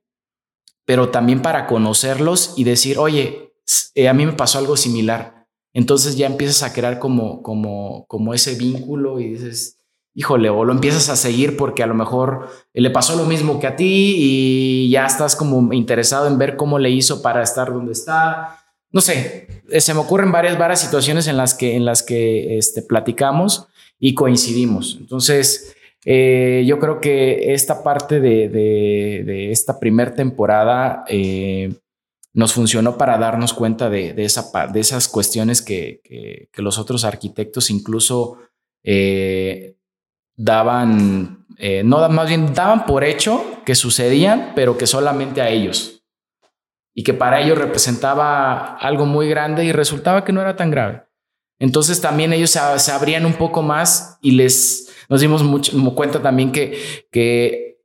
[0.85, 3.53] pero también para conocerlos y decir, oye,
[3.95, 5.41] eh, a mí me pasó algo similar
[5.73, 9.77] entonces ya empiezas a crear como, como, como ese vínculo y dices,
[10.13, 13.67] híjole, o lo empiezas a seguir porque a lo mejor le pasó lo mismo que
[13.67, 17.93] a ti y ya estás como interesado en ver cómo le hizo para estar donde
[17.93, 18.60] está.
[18.91, 22.57] No sé, eh, se me ocurren varias, varias situaciones en las que, en las que
[22.57, 23.67] este, platicamos
[23.99, 24.97] y coincidimos.
[24.99, 31.73] Entonces, eh, yo creo que esta parte de, de, esta primera temporada eh,
[32.33, 37.69] nos funcionó para darnos cuenta de, esa, de esas cuestiones que, que, los otros arquitectos
[37.69, 38.39] incluso
[40.35, 41.45] daban,
[41.83, 46.00] no más bien daban por hecho que sucedían, pero que solamente a ellos.
[46.93, 51.03] Y que para ellos representaba algo muy grande y resultaba que no era tan grave.
[51.59, 56.51] Entonces también ellos se, abrían un poco más y les nos dimos mucho, cuenta también
[56.51, 57.81] que, que,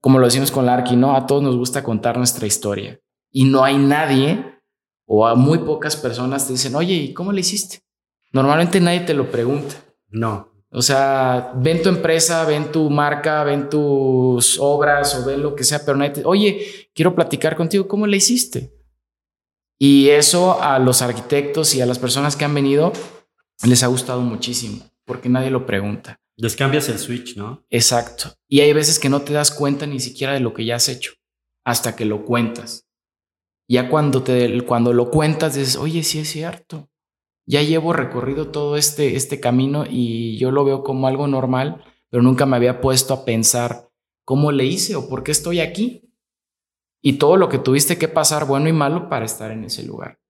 [0.00, 1.16] como lo decimos con Larky, ¿no?
[1.16, 3.00] A todos nos gusta contar nuestra historia
[3.30, 4.60] y no hay nadie
[5.06, 7.80] o a muy pocas personas te dicen, oye, ¿y cómo le hiciste?
[8.32, 9.74] Normalmente nadie te lo pregunta.
[10.08, 10.51] No.
[10.74, 15.64] O sea, ven tu empresa, ven tu marca, ven tus obras o ven lo que
[15.64, 18.72] sea, pero nadie te, oye, quiero platicar contigo, ¿cómo le hiciste?
[19.78, 22.92] Y eso a los arquitectos y a las personas que han venido
[23.64, 26.18] les ha gustado muchísimo, porque nadie lo pregunta.
[26.36, 27.64] Les cambias el switch, ¿no?
[27.68, 28.32] Exacto.
[28.48, 30.88] Y hay veces que no te das cuenta ni siquiera de lo que ya has
[30.88, 31.12] hecho,
[31.64, 32.86] hasta que lo cuentas.
[33.68, 36.88] Ya cuando, te, cuando lo cuentas, dices, oye, sí es cierto.
[37.46, 42.22] Ya llevo recorrido todo este, este camino y yo lo veo como algo normal, pero
[42.22, 43.90] nunca me había puesto a pensar
[44.24, 46.14] cómo le hice o por qué estoy aquí.
[47.02, 50.20] Y todo lo que tuviste que pasar, bueno y malo, para estar en ese lugar.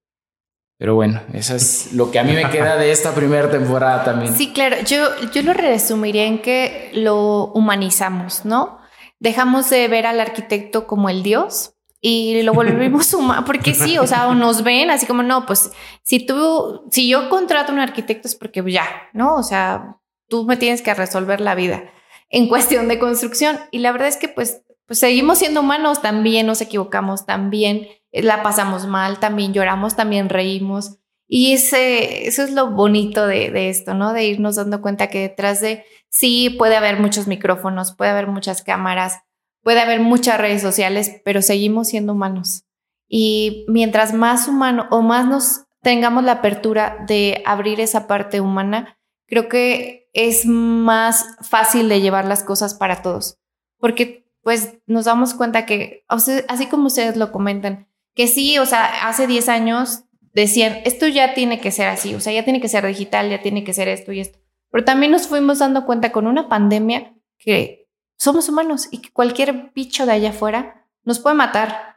[0.78, 4.34] Pero bueno, eso es lo que a mí me queda de esta primera temporada también.
[4.34, 8.78] Sí, claro, yo, yo lo resumiría en que lo humanizamos, ¿no?
[9.20, 14.08] Dejamos de ver al arquitecto como el dios y lo volvimos humano, porque sí, o
[14.08, 15.70] sea, nos ven así como, no, pues
[16.02, 19.36] si tú, si yo contrato a un arquitecto es porque ya, ¿no?
[19.36, 21.84] O sea, tú me tienes que resolver la vida
[22.28, 23.60] en cuestión de construcción.
[23.70, 28.42] Y la verdad es que pues, pues seguimos siendo humanos, también nos equivocamos, también la
[28.42, 30.98] pasamos mal, también lloramos, también reímos.
[31.28, 34.12] Y ese, eso es lo bonito de, de esto, ¿no?
[34.12, 38.62] De irnos dando cuenta que detrás de, sí, puede haber muchos micrófonos, puede haber muchas
[38.62, 39.20] cámaras,
[39.62, 42.64] Puede haber muchas redes sociales, pero seguimos siendo humanos.
[43.08, 48.98] Y mientras más humano o más nos tengamos la apertura de abrir esa parte humana,
[49.26, 53.38] creo que es más fácil de llevar las cosas para todos.
[53.78, 59.08] Porque pues nos damos cuenta que, así como ustedes lo comentan, que sí, o sea,
[59.08, 62.68] hace 10 años decían, esto ya tiene que ser así, o sea, ya tiene que
[62.68, 64.38] ser digital, ya tiene que ser esto y esto.
[64.70, 67.81] Pero también nos fuimos dando cuenta con una pandemia que
[68.22, 71.96] somos humanos y que cualquier bicho de allá afuera nos puede matar.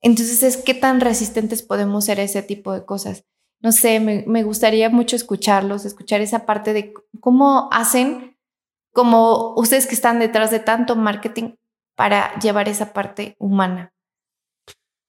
[0.00, 3.24] Entonces es qué tan resistentes podemos ser a ese tipo de cosas.
[3.60, 8.36] No sé, me, gustaría mucho escucharlos, escuchar esa parte de cómo hacen,
[8.92, 11.56] como ustedes que están detrás de tanto marketing
[11.96, 13.92] para llevar esa parte humana.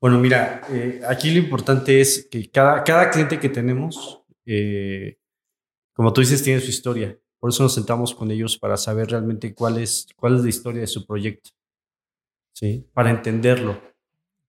[0.01, 5.19] Bueno, mira, eh, aquí lo importante es que cada, cliente que tenemos, eh,
[5.93, 7.19] como tú dices, tiene su historia.
[7.39, 10.81] Por eso nos sentamos con ellos para saber realmente cuál es, cuál es la historia
[10.81, 11.51] de su proyecto,
[12.53, 12.85] ¿sí?
[12.93, 13.79] Para entenderlo,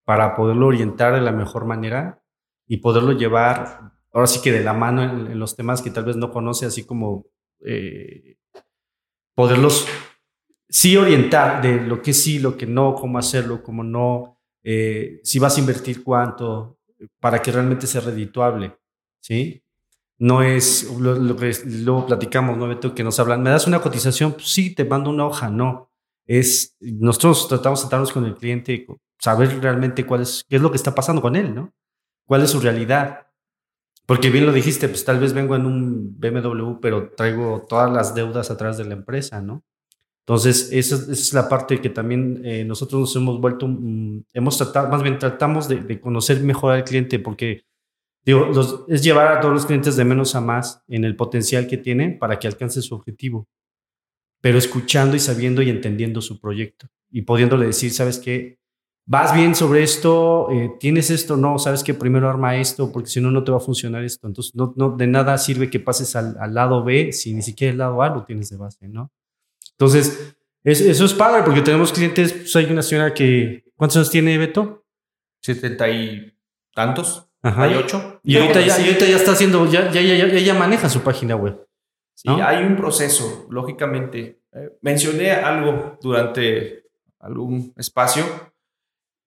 [0.05, 2.22] para poderlo orientar de la mejor manera
[2.66, 6.16] y poderlo llevar, ahora sí que de la mano en, los temas que tal vez
[6.16, 7.26] no conoce, así como
[7.64, 8.37] eh,
[9.35, 9.87] poderlos
[10.68, 15.38] sí orientar de lo que sí, lo que no, cómo hacerlo, cómo no, eh, si
[15.38, 16.79] vas a invertir cuánto,
[17.18, 18.76] para que realmente sea redituable,
[19.20, 19.62] ¿sí?
[20.20, 22.94] No es lo, que luego platicamos, ¿no, Beto?
[22.94, 24.33] Que nos hablan, ¿me das una cotización?
[24.33, 25.90] Pues sí, te mando una hoja, no.
[26.26, 28.87] Es, nosotros tratamos de sentarnos con el cliente,
[29.18, 31.72] saber realmente cuál es, qué es lo que está pasando con él, ¿no?
[32.26, 33.28] ¿Cuál es su realidad?
[34.04, 38.14] Porque bien lo dijiste, pues tal vez vengo en un BMW, pero traigo todas las
[38.14, 39.64] deudas atrás de la empresa, ¿no?
[40.26, 44.88] Entonces, esa, es la parte que también eh, nosotros nos hemos vuelto, mm, hemos tratado,
[44.90, 47.64] más bien tratamos de, de conocer mejor al cliente, porque
[48.24, 48.50] Digo,
[48.88, 52.18] es llevar a todos los clientes de menos a más en el potencial que tienen
[52.18, 53.48] para que alcance su objetivo,
[54.40, 58.59] pero escuchando y sabiendo y entendiendo su proyecto y pudiéndole decir, ¿sabes qué?
[59.06, 63.20] Vas bien sobre esto, eh, tienes esto, no, sabes que primero arma esto, porque si
[63.20, 64.28] no, no te va a funcionar esto.
[64.28, 68.02] Entonces, no, de nada sirve que pases al, lado B si ni siquiera el lado
[68.02, 69.11] A lo tienes de base, ¿no?
[69.72, 74.37] Entonces, eso es padre, porque tenemos clientes, pues hay una señora que, ¿cuántos años tiene
[74.37, 74.85] Beto?
[75.40, 76.33] Setenta y
[76.74, 77.29] tantos.
[77.42, 77.62] Ajá.
[77.64, 78.20] Hay ocho.
[78.22, 81.66] Y ahorita ya, ya, está haciendo, ya, ya, ya, ya, maneja su página web.
[82.14, 84.42] Sí, hay un proceso, lógicamente.
[84.53, 86.85] Eh, mencioné algo durante
[87.18, 88.24] algún espacio.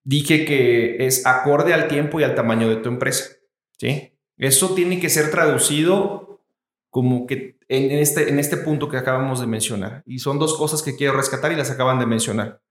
[0.04, 3.32] Dije que es acorde al tiempo y al tamaño de tu empresa.
[3.80, 4.14] ¿sí?
[4.38, 6.42] Eso tiene que ser traducido
[6.90, 10.04] como que en este, en este punto que acabamos de mencionar.
[10.06, 12.62] Y son dos cosas que quiero rescatar y las acaban de mencionar.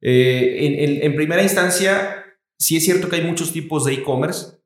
[0.00, 2.24] Eh, en, en primera instancia,
[2.56, 4.57] sí es cierto que hay muchos tipos de e-commerce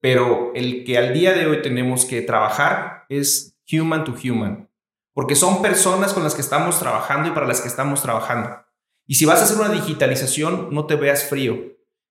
[0.00, 4.70] pero el que al día de hoy tenemos que trabajar es human to human,
[5.14, 8.64] porque son personas con las que estamos trabajando y para las que estamos trabajando.
[9.06, 11.58] Y si vas a hacer una digitalización, no te veas frío.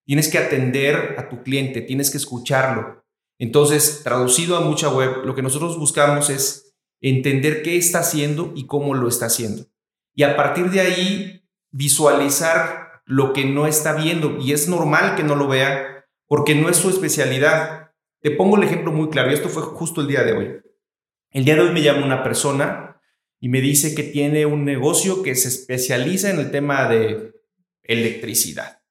[0.05, 3.05] Tienes que atender a tu cliente, tienes que escucharlo.
[3.39, 8.65] Entonces, traducido a mucha web, lo que nosotros buscamos es entender qué está haciendo y
[8.65, 9.65] cómo lo está haciendo.
[10.13, 14.37] Y a partir de ahí, visualizar lo que no está viendo.
[14.37, 15.98] Y es normal que no lo vea
[16.29, 17.91] porque no es su especialidad.
[18.21, 20.61] Te pongo el ejemplo muy claro, y esto fue justo el día de hoy.
[21.31, 23.01] El día de hoy me llama una persona
[23.41, 27.33] y me dice que tiene un negocio que se especializa en el tema de
[27.83, 28.81] electricidad.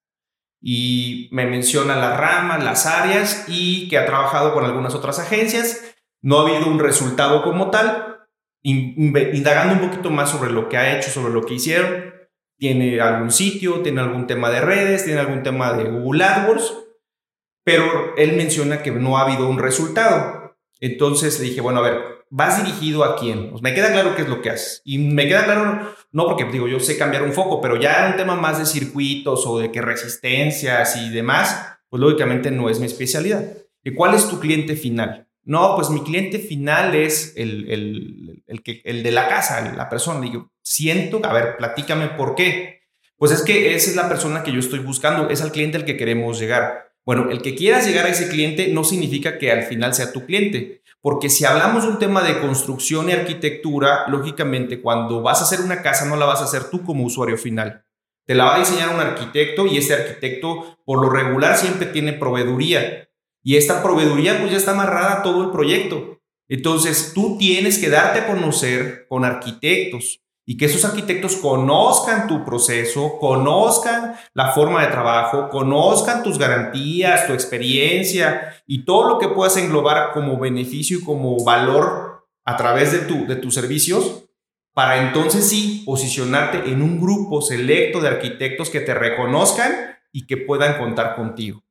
[0.60, 5.94] Y me menciona las ramas, las áreas y que ha trabajado con algunas otras agencias.
[6.20, 8.16] No ha habido un resultado como tal.
[8.62, 12.12] Indagando un poquito más sobre lo que ha hecho, sobre lo que hicieron.
[12.56, 16.87] Tiene algún sitio, tiene algún tema de redes, tiene algún tema de Google AdWords.
[17.68, 20.56] Pero él menciona que no ha habido un resultado.
[20.80, 23.50] Entonces le dije, bueno, a ver, vas dirigido a quién.
[23.50, 24.80] Pues me queda claro qué es lo que haces.
[24.86, 28.16] Y me queda claro, no porque digo, yo sé cambiar un foco, pero ya un
[28.16, 32.86] tema más de circuitos o de qué resistencias y demás, pues lógicamente no es mi
[32.86, 33.44] especialidad.
[33.84, 35.28] ¿Y cuál es tu cliente final?
[35.44, 39.90] No, pues mi cliente final es el, el, el, que, el de la casa, la
[39.90, 40.22] persona.
[40.22, 42.80] Digo, siento, a ver, platícame por qué.
[43.18, 45.84] Pues es que esa es la persona que yo estoy buscando, es al cliente al
[45.84, 46.87] que queremos llegar.
[47.08, 50.26] Bueno, el que quieras llegar a ese cliente no significa que al final sea tu
[50.26, 50.82] cliente.
[51.00, 55.62] Porque si hablamos de un tema de construcción y arquitectura, lógicamente cuando vas a hacer
[55.62, 57.82] una casa no la vas a hacer tú como usuario final.
[58.26, 62.12] Te la va a diseñar un arquitecto y ese arquitecto por lo regular siempre tiene
[62.12, 63.08] proveeduría.
[63.42, 66.20] Y esta proveeduría pues ya está amarrada a todo el proyecto.
[66.46, 72.42] Entonces tú tienes que darte a conocer con arquitectos y que esos arquitectos conozcan tu
[72.42, 79.28] proceso, conozcan la forma de trabajo, conozcan tus garantías, tu experiencia y todo lo que
[79.28, 84.24] puedas englobar como beneficio y como valor a través de, tu, de tus servicios,
[84.72, 90.38] para entonces sí posicionarte en un grupo selecto de arquitectos que te reconozcan y que
[90.38, 91.62] puedan contar contigo.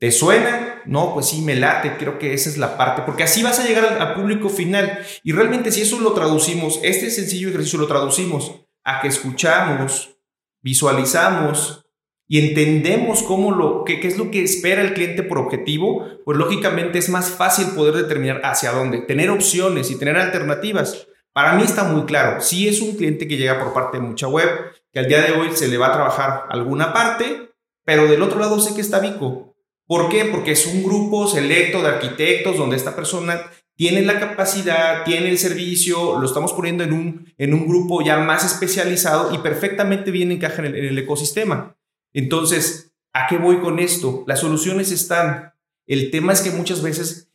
[0.00, 0.69] ¿Te suena?
[0.86, 3.66] No, pues sí, me late, creo que esa es la parte, porque así vas a
[3.66, 4.98] llegar al, público final.
[5.22, 10.16] Y realmente si eso lo traducimos, este sencillo ejercicio lo traducimos a que escuchamos,
[10.62, 11.84] visualizamos
[12.28, 16.98] y entendemos cómo lo, qué, es lo que espera el cliente por objetivo, pues lógicamente
[16.98, 21.08] es más fácil poder determinar hacia dónde, tener opciones y tener alternativas.
[21.32, 24.28] Para mí está muy claro, si es un cliente que llega por parte de mucha
[24.28, 24.48] web,
[24.92, 27.50] que al día de hoy se le va a trabajar alguna parte,
[27.84, 29.49] pero del otro lado sé que está Vico,
[29.90, 30.26] ¿Por qué?
[30.26, 35.36] Porque es un grupo selecto de arquitectos donde esta persona tiene la capacidad, tiene el
[35.36, 40.30] servicio, lo estamos poniendo en un, en un grupo ya más especializado y perfectamente bien
[40.30, 41.76] encaja en el, ecosistema.
[42.12, 44.22] Entonces, ¿a qué voy con esto?
[44.28, 45.54] Las soluciones están.
[45.88, 47.32] El tema es que muchas veces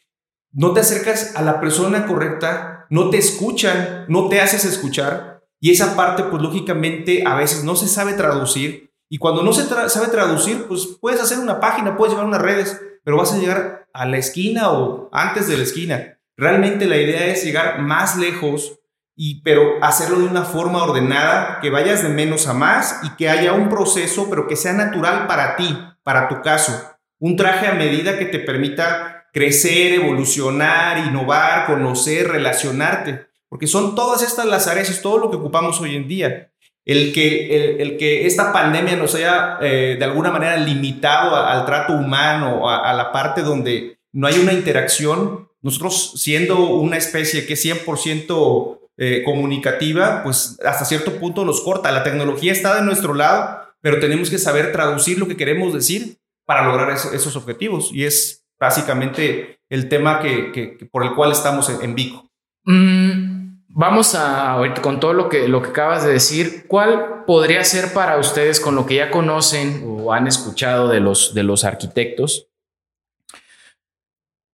[0.53, 5.71] no te acercas a la persona correcta, no te escuchan, no te haces escuchar y
[5.71, 10.07] esa parte pues lógicamente a veces no se sabe traducir y cuando no se sabe
[10.07, 14.05] traducir, pues puedes hacer una página, puedes llevar unas redes, pero vas a llegar a
[14.05, 16.19] la esquina o antes de la esquina.
[16.37, 18.79] Realmente la idea es llegar más lejos,
[19.17, 23.29] y, pero hacerlo de una forma ordenada, que vayas de menos a más y que
[23.29, 26.91] haya un proceso, pero que sea natural para ti, para tu caso.
[27.19, 33.27] Un traje a medida que te permita crecer, evolucionar, innovar, conocer, relacionarte.
[33.47, 36.51] Porque son todas estas las áreas, es todo lo que ocupamos hoy en día
[36.85, 41.93] el que, el, que esta pandemia nos haya eh, de alguna manera limitado al trato
[41.93, 47.53] humano, a, a, la parte donde no hay una interacción, nosotros siendo una especie que
[47.53, 51.91] es 100% eh, comunicativa, pues hasta cierto punto nos corta.
[51.91, 56.17] La tecnología está de nuestro lado, pero tenemos que saber traducir lo que queremos decir
[56.45, 57.89] para lograr esos objetivos.
[57.91, 62.31] Y es básicamente el tema que, que, por el cual estamos en, en Vico.
[62.63, 63.34] Mm,
[63.77, 68.17] Vamos a, con todo lo que, lo que acabas de decir, ¿cuál podría ser para
[68.17, 72.47] ustedes con lo que ya conocen o han escuchado de los, de los arquitectos?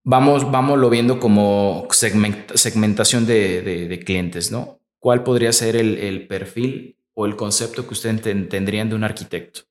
[0.03, 4.79] Vamos, vamos lo viendo como segmentación de, clientes, ¿no?
[4.97, 9.70] ¿Cuál podría ser el, el, perfil o el concepto que ustedes tendrían de un arquitecto?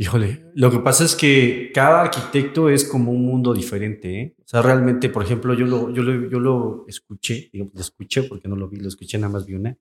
[0.00, 4.18] Híjole, lo que pasa es que cada arquitecto es como un mundo diferente.
[4.18, 4.34] ¿eh?
[4.38, 8.48] O sea, realmente, por ejemplo, yo lo, yo lo, yo lo escuché, lo escuché porque
[8.48, 9.76] no lo vi, lo escuché nada más vi una.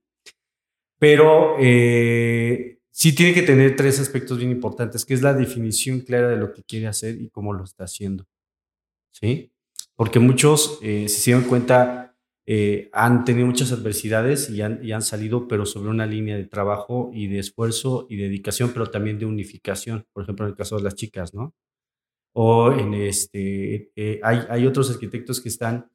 [0.98, 6.28] Pero eh, sí tiene que tener tres aspectos bien importantes, que es la definición clara
[6.28, 8.28] de lo que quiere hacer y cómo lo está haciendo.
[9.14, 9.54] ¿Sí?
[9.96, 12.09] Porque muchos, eh, si se dan cuenta,
[12.52, 16.46] eh, han tenido muchas adversidades y han, y han, salido, pero sobre una línea de
[16.46, 20.76] trabajo y de esfuerzo y dedicación, pero también de unificación, por ejemplo, en el caso
[20.76, 21.54] de las chicas, ¿no?
[22.34, 25.92] O en este, eh, hay, hay otros arquitectos que están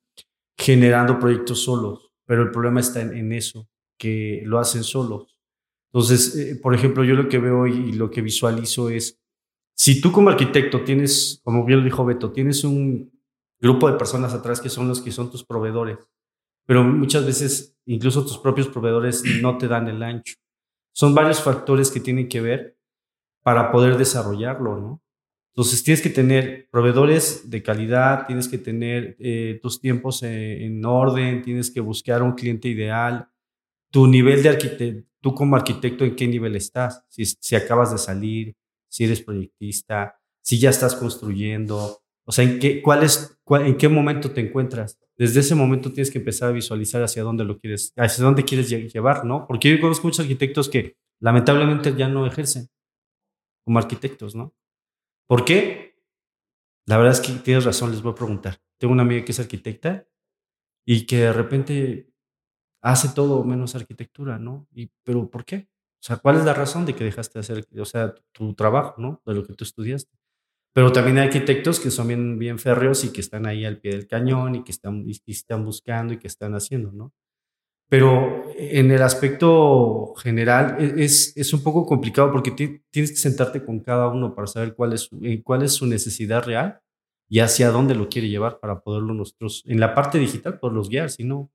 [0.56, 5.40] generando proyectos solos, pero el problema está en, en eso, que lo hacen solos.
[5.92, 9.20] Entonces, eh, por ejemplo, yo lo que veo y lo que visualizo es
[9.74, 13.10] si tú como arquitecto tienes, como bien lo dijo Beto, tienes un
[13.60, 15.98] grupo de personas atrás que son los que son tus proveedores,
[16.66, 20.34] pero muchas veces incluso tus propios proveedores no te dan el ancho.
[20.92, 22.78] Son varios factores que tienen que ver
[23.42, 25.02] para poder desarrollarlo, ¿no?
[25.52, 30.84] Entonces tienes que tener proveedores de calidad, tienes que tener eh, tus tiempos eh, en
[30.84, 33.28] orden, tienes que buscar un cliente ideal,
[33.90, 37.98] tu nivel de arquitecto, tú como arquitecto en qué nivel estás, si, si acabas de
[37.98, 38.56] salir,
[38.88, 43.06] si eres proyectista, si ya estás construyendo, o sea, en qué, cuál
[43.66, 44.98] en qué momento te encuentras.
[45.16, 48.68] Desde ese momento tienes que empezar a visualizar hacia dónde lo quieres, hacia dónde quieres
[48.68, 49.46] llevar, ¿no?
[49.46, 52.68] Porque yo conozco muchos arquitectos que lamentablemente ya no ejercen
[53.64, 54.54] como arquitectos, ¿no?
[55.28, 55.96] ¿Por qué?
[56.86, 58.60] La verdad es que tienes razón, les voy a preguntar.
[58.78, 60.06] Tengo una amiga que es arquitecta
[60.86, 62.10] y que de repente
[62.82, 64.68] hace todo menos arquitectura, ¿no?
[64.72, 65.68] Y, pero ¿por qué?
[66.02, 69.00] O sea, ¿cuál es la razón de que dejaste de hacer, o sea, tu trabajo,
[69.00, 69.22] ¿no?
[69.24, 70.14] De lo que tú estudiaste.
[70.74, 73.92] Pero también hay arquitectos que son bien, bien férreos y que están ahí al pie
[73.92, 77.12] del cañón y que están, y están buscando y que están haciendo, ¿no?
[77.88, 83.64] Pero en el aspecto general e, es, es un poco complicado porque tienes que sentarte
[83.64, 86.80] con cada uno para saber cuál es, eh, cuál es su necesidad real
[87.28, 90.88] y hacia dónde lo quiere llevar para poderlo nosotros, en la parte digital, por los
[90.88, 91.50] guiar, si no,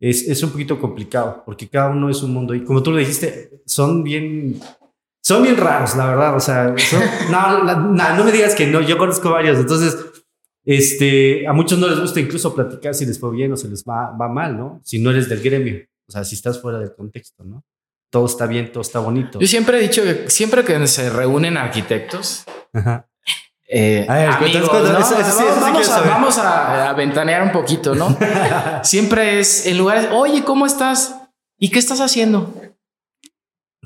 [0.00, 2.98] es, es un poquito complicado porque cada uno es un mundo y como tú lo
[2.98, 4.60] dijiste, son bien,
[5.28, 6.74] son bien raros, la verdad, o sea,
[7.30, 9.94] no, no me digas que no, yo conozco varios, entonces
[10.64, 13.84] este, a muchos no les gusta incluso platicar si les fue bien o se les
[13.84, 14.80] va, va mal, ¿no?
[14.84, 17.62] Si no eres del gremio, o sea, si estás fuera del contexto, ¿no?
[18.08, 19.38] Todo está bien, todo está bonito.
[19.38, 22.46] Yo siempre he dicho que siempre que se reúnen arquitectos,
[26.06, 28.16] vamos, a, ventanear un poquito, ¿no?
[28.82, 31.14] siempre es en lugares, oye, ¿cómo estás?
[31.58, 32.54] ¿Y qué estás haciendo?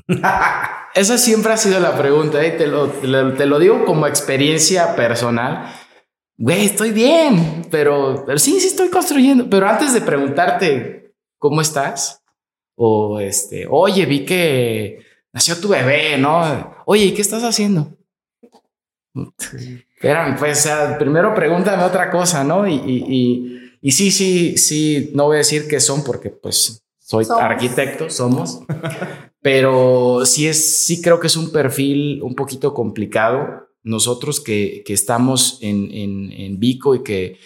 [0.95, 2.51] Esa siempre ha sido la pregunta, ¿eh?
[2.51, 5.73] te, lo, te lo digo como experiencia personal
[6.37, 9.49] güey, estoy bien, pero, sí, sí estoy construyendo.
[9.49, 12.21] Pero antes de preguntarte cómo estás,
[12.75, 16.75] o este, oye, vi que nació tu bebé, ¿no?
[16.85, 17.95] Oye, qué estás haciendo?
[19.95, 22.67] Espérame, pues, o sea, primero pregúntame otra cosa, ¿no?
[22.67, 27.25] Y, y, y, sí, sí, sí, no voy a decir qué son porque, pues, soy
[27.37, 28.61] arquitecto, somos.
[29.41, 33.67] Pero sí es, sí creo que es un perfil un poquito complicado.
[33.83, 37.37] Nosotros que, estamos en, en, Vico y que,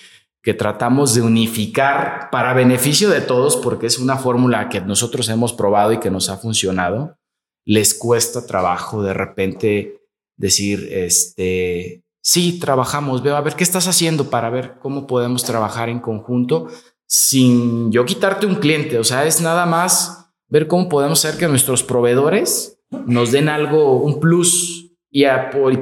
[0.44, 5.54] que tratamos de unificar para beneficio de todos, porque es una fórmula que nosotros hemos
[5.54, 7.18] probado y que nos ha funcionado,
[7.66, 10.02] les cuesta trabajo de repente
[10.38, 15.90] decir, este, sí, trabajamos, veo a ver qué estás haciendo para ver cómo podemos trabajar
[15.90, 16.68] en conjunto
[17.08, 21.48] sin yo quitarte un cliente, o sea, es nada más ver cómo podemos hacer que
[21.48, 25.26] nuestros proveedores nos den algo, un plus y,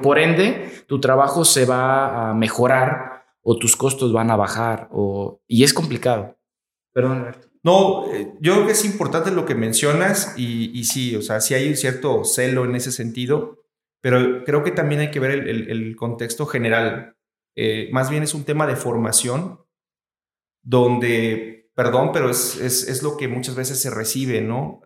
[0.02, 5.42] por, ende tu trabajo se va a mejorar o tus costos van a bajar o,
[5.48, 6.38] y es complicado.
[6.94, 11.22] Perdón, No, eh, yo creo que es importante lo que mencionas y, y sí, o
[11.22, 13.64] sea, sí hay un cierto celo en ese sentido,
[14.02, 17.16] pero creo que también hay que ver el, el, contexto general.
[17.56, 19.65] Eh, más bien es un tema de formación
[20.66, 24.82] donde, perdón, pero es, es, es lo que muchas veces se recibe, ¿no?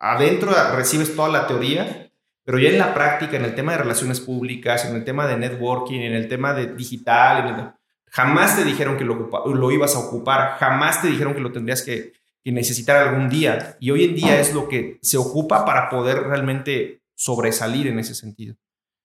[0.00, 2.10] Adentro recibes toda la teoría,
[2.42, 5.36] pero ya en la práctica, en el tema de relaciones públicas, en el tema de
[5.36, 10.56] networking, en el tema de digital, jamás te dijeron que lo, lo, ibas a ocupar,
[10.58, 13.76] jamás te dijeron que lo tendrías que, necesitar algún día.
[13.78, 18.16] Y hoy en día es lo que se ocupa para poder realmente sobresalir en ese
[18.16, 18.56] sentido.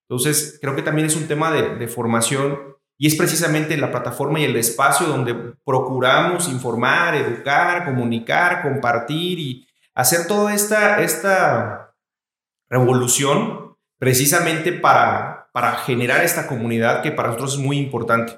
[0.09, 4.39] Entonces, creo que también es un tema de, de formación y es precisamente la plataforma
[4.39, 5.36] y el espacio donde
[5.66, 11.93] procuramos informar, educar, comunicar, compartir y hacer toda esta, esta
[12.70, 18.34] revolución precisamente para, para generar esta comunidad que para nosotros es muy importante.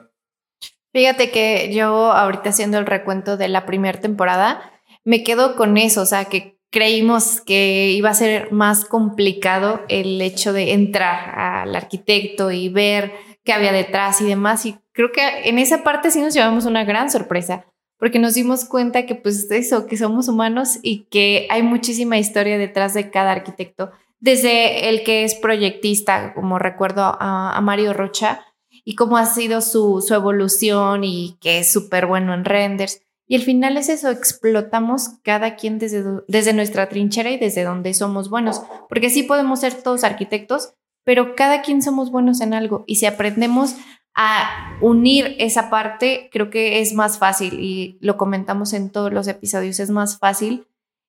[0.93, 4.71] Fíjate que yo ahorita haciendo el recuento de la primera temporada,
[5.03, 10.21] me quedo con eso, o sea, que creímos que iba a ser más complicado el
[10.21, 13.13] hecho de entrar al arquitecto y ver
[13.47, 14.65] qué había detrás y demás.
[14.65, 17.65] Y creo que en esa parte sí nos llevamos una gran sorpresa,
[17.97, 22.57] porque nos dimos cuenta que pues eso, que somos humanos y que hay muchísima historia
[22.57, 28.95] detrás de cada arquitecto desde el que es proyectista, como recuerdo a, Mario Rocha, y
[28.95, 33.01] cómo ha sido su, evolución y que es súper bueno en renders.
[33.27, 37.93] Y al final es eso, explotamos cada quien desde, desde nuestra trinchera y desde donde
[37.93, 40.73] somos buenos, porque sí podemos ser todos arquitectos,
[41.07, 43.77] pero cada quien somos buenos en algo y si aprendemos
[44.13, 49.29] a unir esa parte, creo que es más fácil y lo comentamos en todos los
[49.29, 50.67] episodios, es más fácil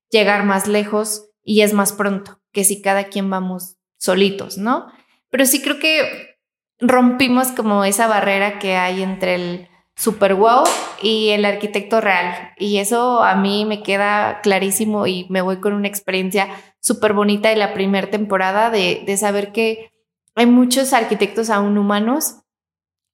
[0.09, 4.87] llegar más lejos y es más pronto que si cada quien vamos solitos, ¿no?
[5.31, 6.37] Pero sí creo que
[6.79, 10.63] rompimos como esa barrera que hay entre el super wow
[11.03, 12.53] y el arquitecto real.
[12.57, 16.47] Y eso a mí me queda clarísimo y me voy con una experiencia
[16.81, 19.91] súper bonita de la primera temporada de, de, saber que
[20.35, 22.37] hay muchos arquitectos aún humanos.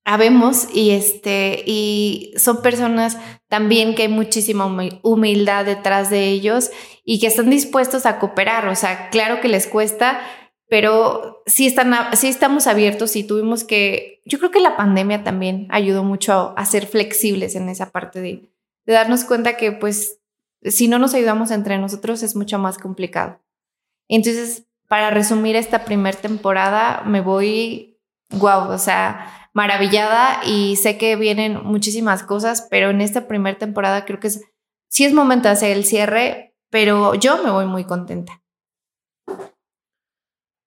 [0.06, 3.16] Habemos y este y son personas
[3.48, 4.66] también que hay muchísima
[5.02, 6.70] humildad detrás de ellos
[7.04, 8.68] y que están dispuestos a cooperar.
[8.68, 10.20] O sea, claro que les cuesta,
[10.68, 15.68] pero sí, están, sí estamos abiertos y tuvimos que, yo creo que la pandemia también
[15.70, 18.50] ayudó mucho a, ser flexibles en esa parte de,
[18.86, 20.20] de, darnos cuenta que pues
[20.62, 23.43] si no nos ayudamos entre nosotros es mucho más complicado.
[24.08, 27.98] Entonces, para resumir esta primera temporada, me voy,
[28.30, 34.04] wow, o sea, maravillada y sé que vienen muchísimas cosas, pero en esta primera temporada
[34.04, 38.42] creo que sí es momento de hacer el cierre, pero yo me voy muy contenta.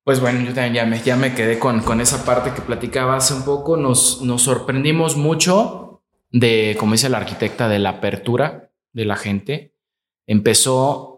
[0.07, 3.17] Pues bueno, yo también ya me, ya me quedé con, con esa parte que platicaba
[3.17, 3.75] hace un poco.
[3.75, 9.75] Nos, nos sorprendimos mucho de, como dice la arquitecta, de la apertura de la gente.
[10.25, 11.16] Empezó,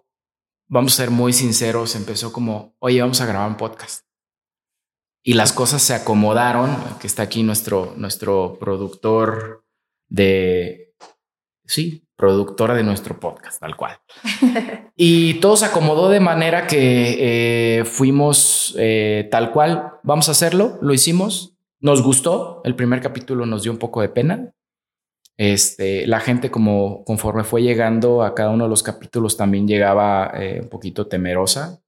[0.70, 4.06] vamos a ser muy sinceros, empezó como, oye, vamos a grabar un podcast.
[5.22, 9.66] Y las cosas se acomodaron, que está aquí nuestro, nuestro productor
[10.08, 10.94] de,
[11.66, 14.00] sí, productora de nuestro podcast, tal cual.
[14.96, 20.78] y todo se acomodó de manera que eh, fuimos eh, tal cual, vamos a hacerlo,
[20.82, 24.54] lo hicimos, nos gustó, el primer capítulo nos dio un poco de pena.
[25.40, 30.32] Este, la gente como conforme fue llegando a cada uno de los capítulos también llegaba
[30.36, 31.82] eh, un poquito temerosa,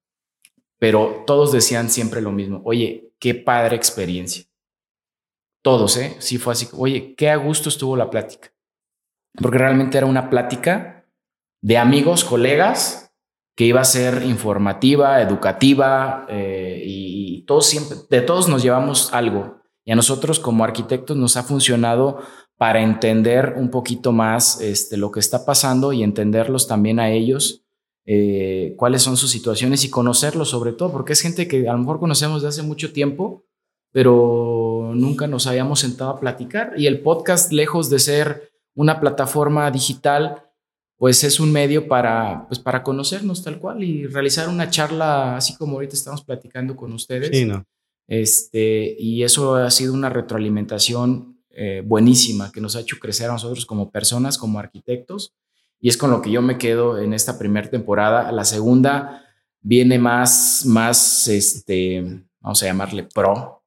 [0.79, 4.45] pero todos decían siempre lo mismo, oye, qué padre experiencia.
[5.61, 6.15] Todos, ¿eh?
[6.19, 8.51] Sí fue así, oye, qué a gusto estuvo la plática
[9.39, 11.05] porque realmente era una plática
[11.61, 13.13] de amigos, colegas,
[13.55, 19.61] que iba a ser informativa, educativa eh, y, todos siempre, de todos nos llevamos algo.
[19.83, 22.21] Y a nosotros como arquitectos nos ha funcionado
[22.61, 27.63] para entender un poquito más este, lo que está pasando y entenderlos también a ellos,
[28.05, 31.79] eh, cuáles son sus situaciones y conocerlos sobre todo, porque es gente que a lo
[31.79, 33.45] mejor conocemos de hace mucho tiempo,
[33.91, 36.73] pero nunca nos habíamos sentado a platicar.
[36.77, 40.43] Y el podcast, lejos de ser una plataforma digital,
[40.97, 45.57] pues es un medio para, pues para conocernos tal cual y realizar una charla así
[45.57, 47.35] como ahorita estamos platicando con ustedes.
[47.35, 47.65] Sí, ¿no?
[48.07, 53.33] Este, y eso ha sido una retroalimentación eh, buenísima que nos ha hecho crecer a
[53.33, 55.33] nosotros como personas, como arquitectos.
[55.79, 58.31] Y es con lo que yo me quedo en esta primera temporada.
[58.31, 59.23] La segunda
[59.61, 63.61] viene más, más, este, vamos a llamarle pro,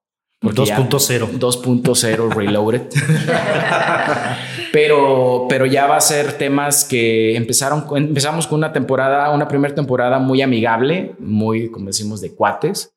[0.53, 1.39] 2.0.
[1.39, 2.83] 2.0 Reloaded.
[4.73, 9.75] pero, pero ya va a ser temas que empezaron, empezamos con una temporada, una primera
[9.75, 12.94] temporada muy amigable, muy, como decimos, de cuates.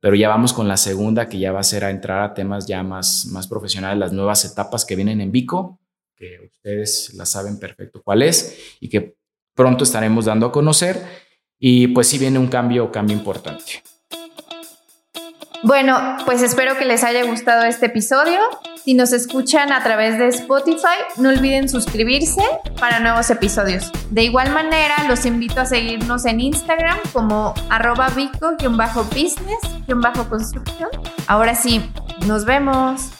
[0.00, 2.66] Pero ya vamos con la segunda, que ya va a ser a entrar a temas
[2.66, 5.78] ya más, más profesionales, las nuevas etapas que vienen en Vico,
[6.16, 9.16] que ustedes la saben perfecto cuál es y que
[9.54, 11.04] pronto estaremos dando a conocer.
[11.58, 13.82] Y pues sí viene un cambio, cambio importante.
[15.62, 18.40] Bueno, pues espero que les haya gustado este episodio.
[18.84, 22.40] Si nos escuchan a través de Spotify, no olviden suscribirse
[22.78, 23.92] para nuevos episodios.
[24.10, 30.88] De igual manera, los invito a seguirnos en Instagram como arroba vico-business-construcción.
[31.26, 31.82] Ahora sí,
[32.26, 33.19] nos vemos.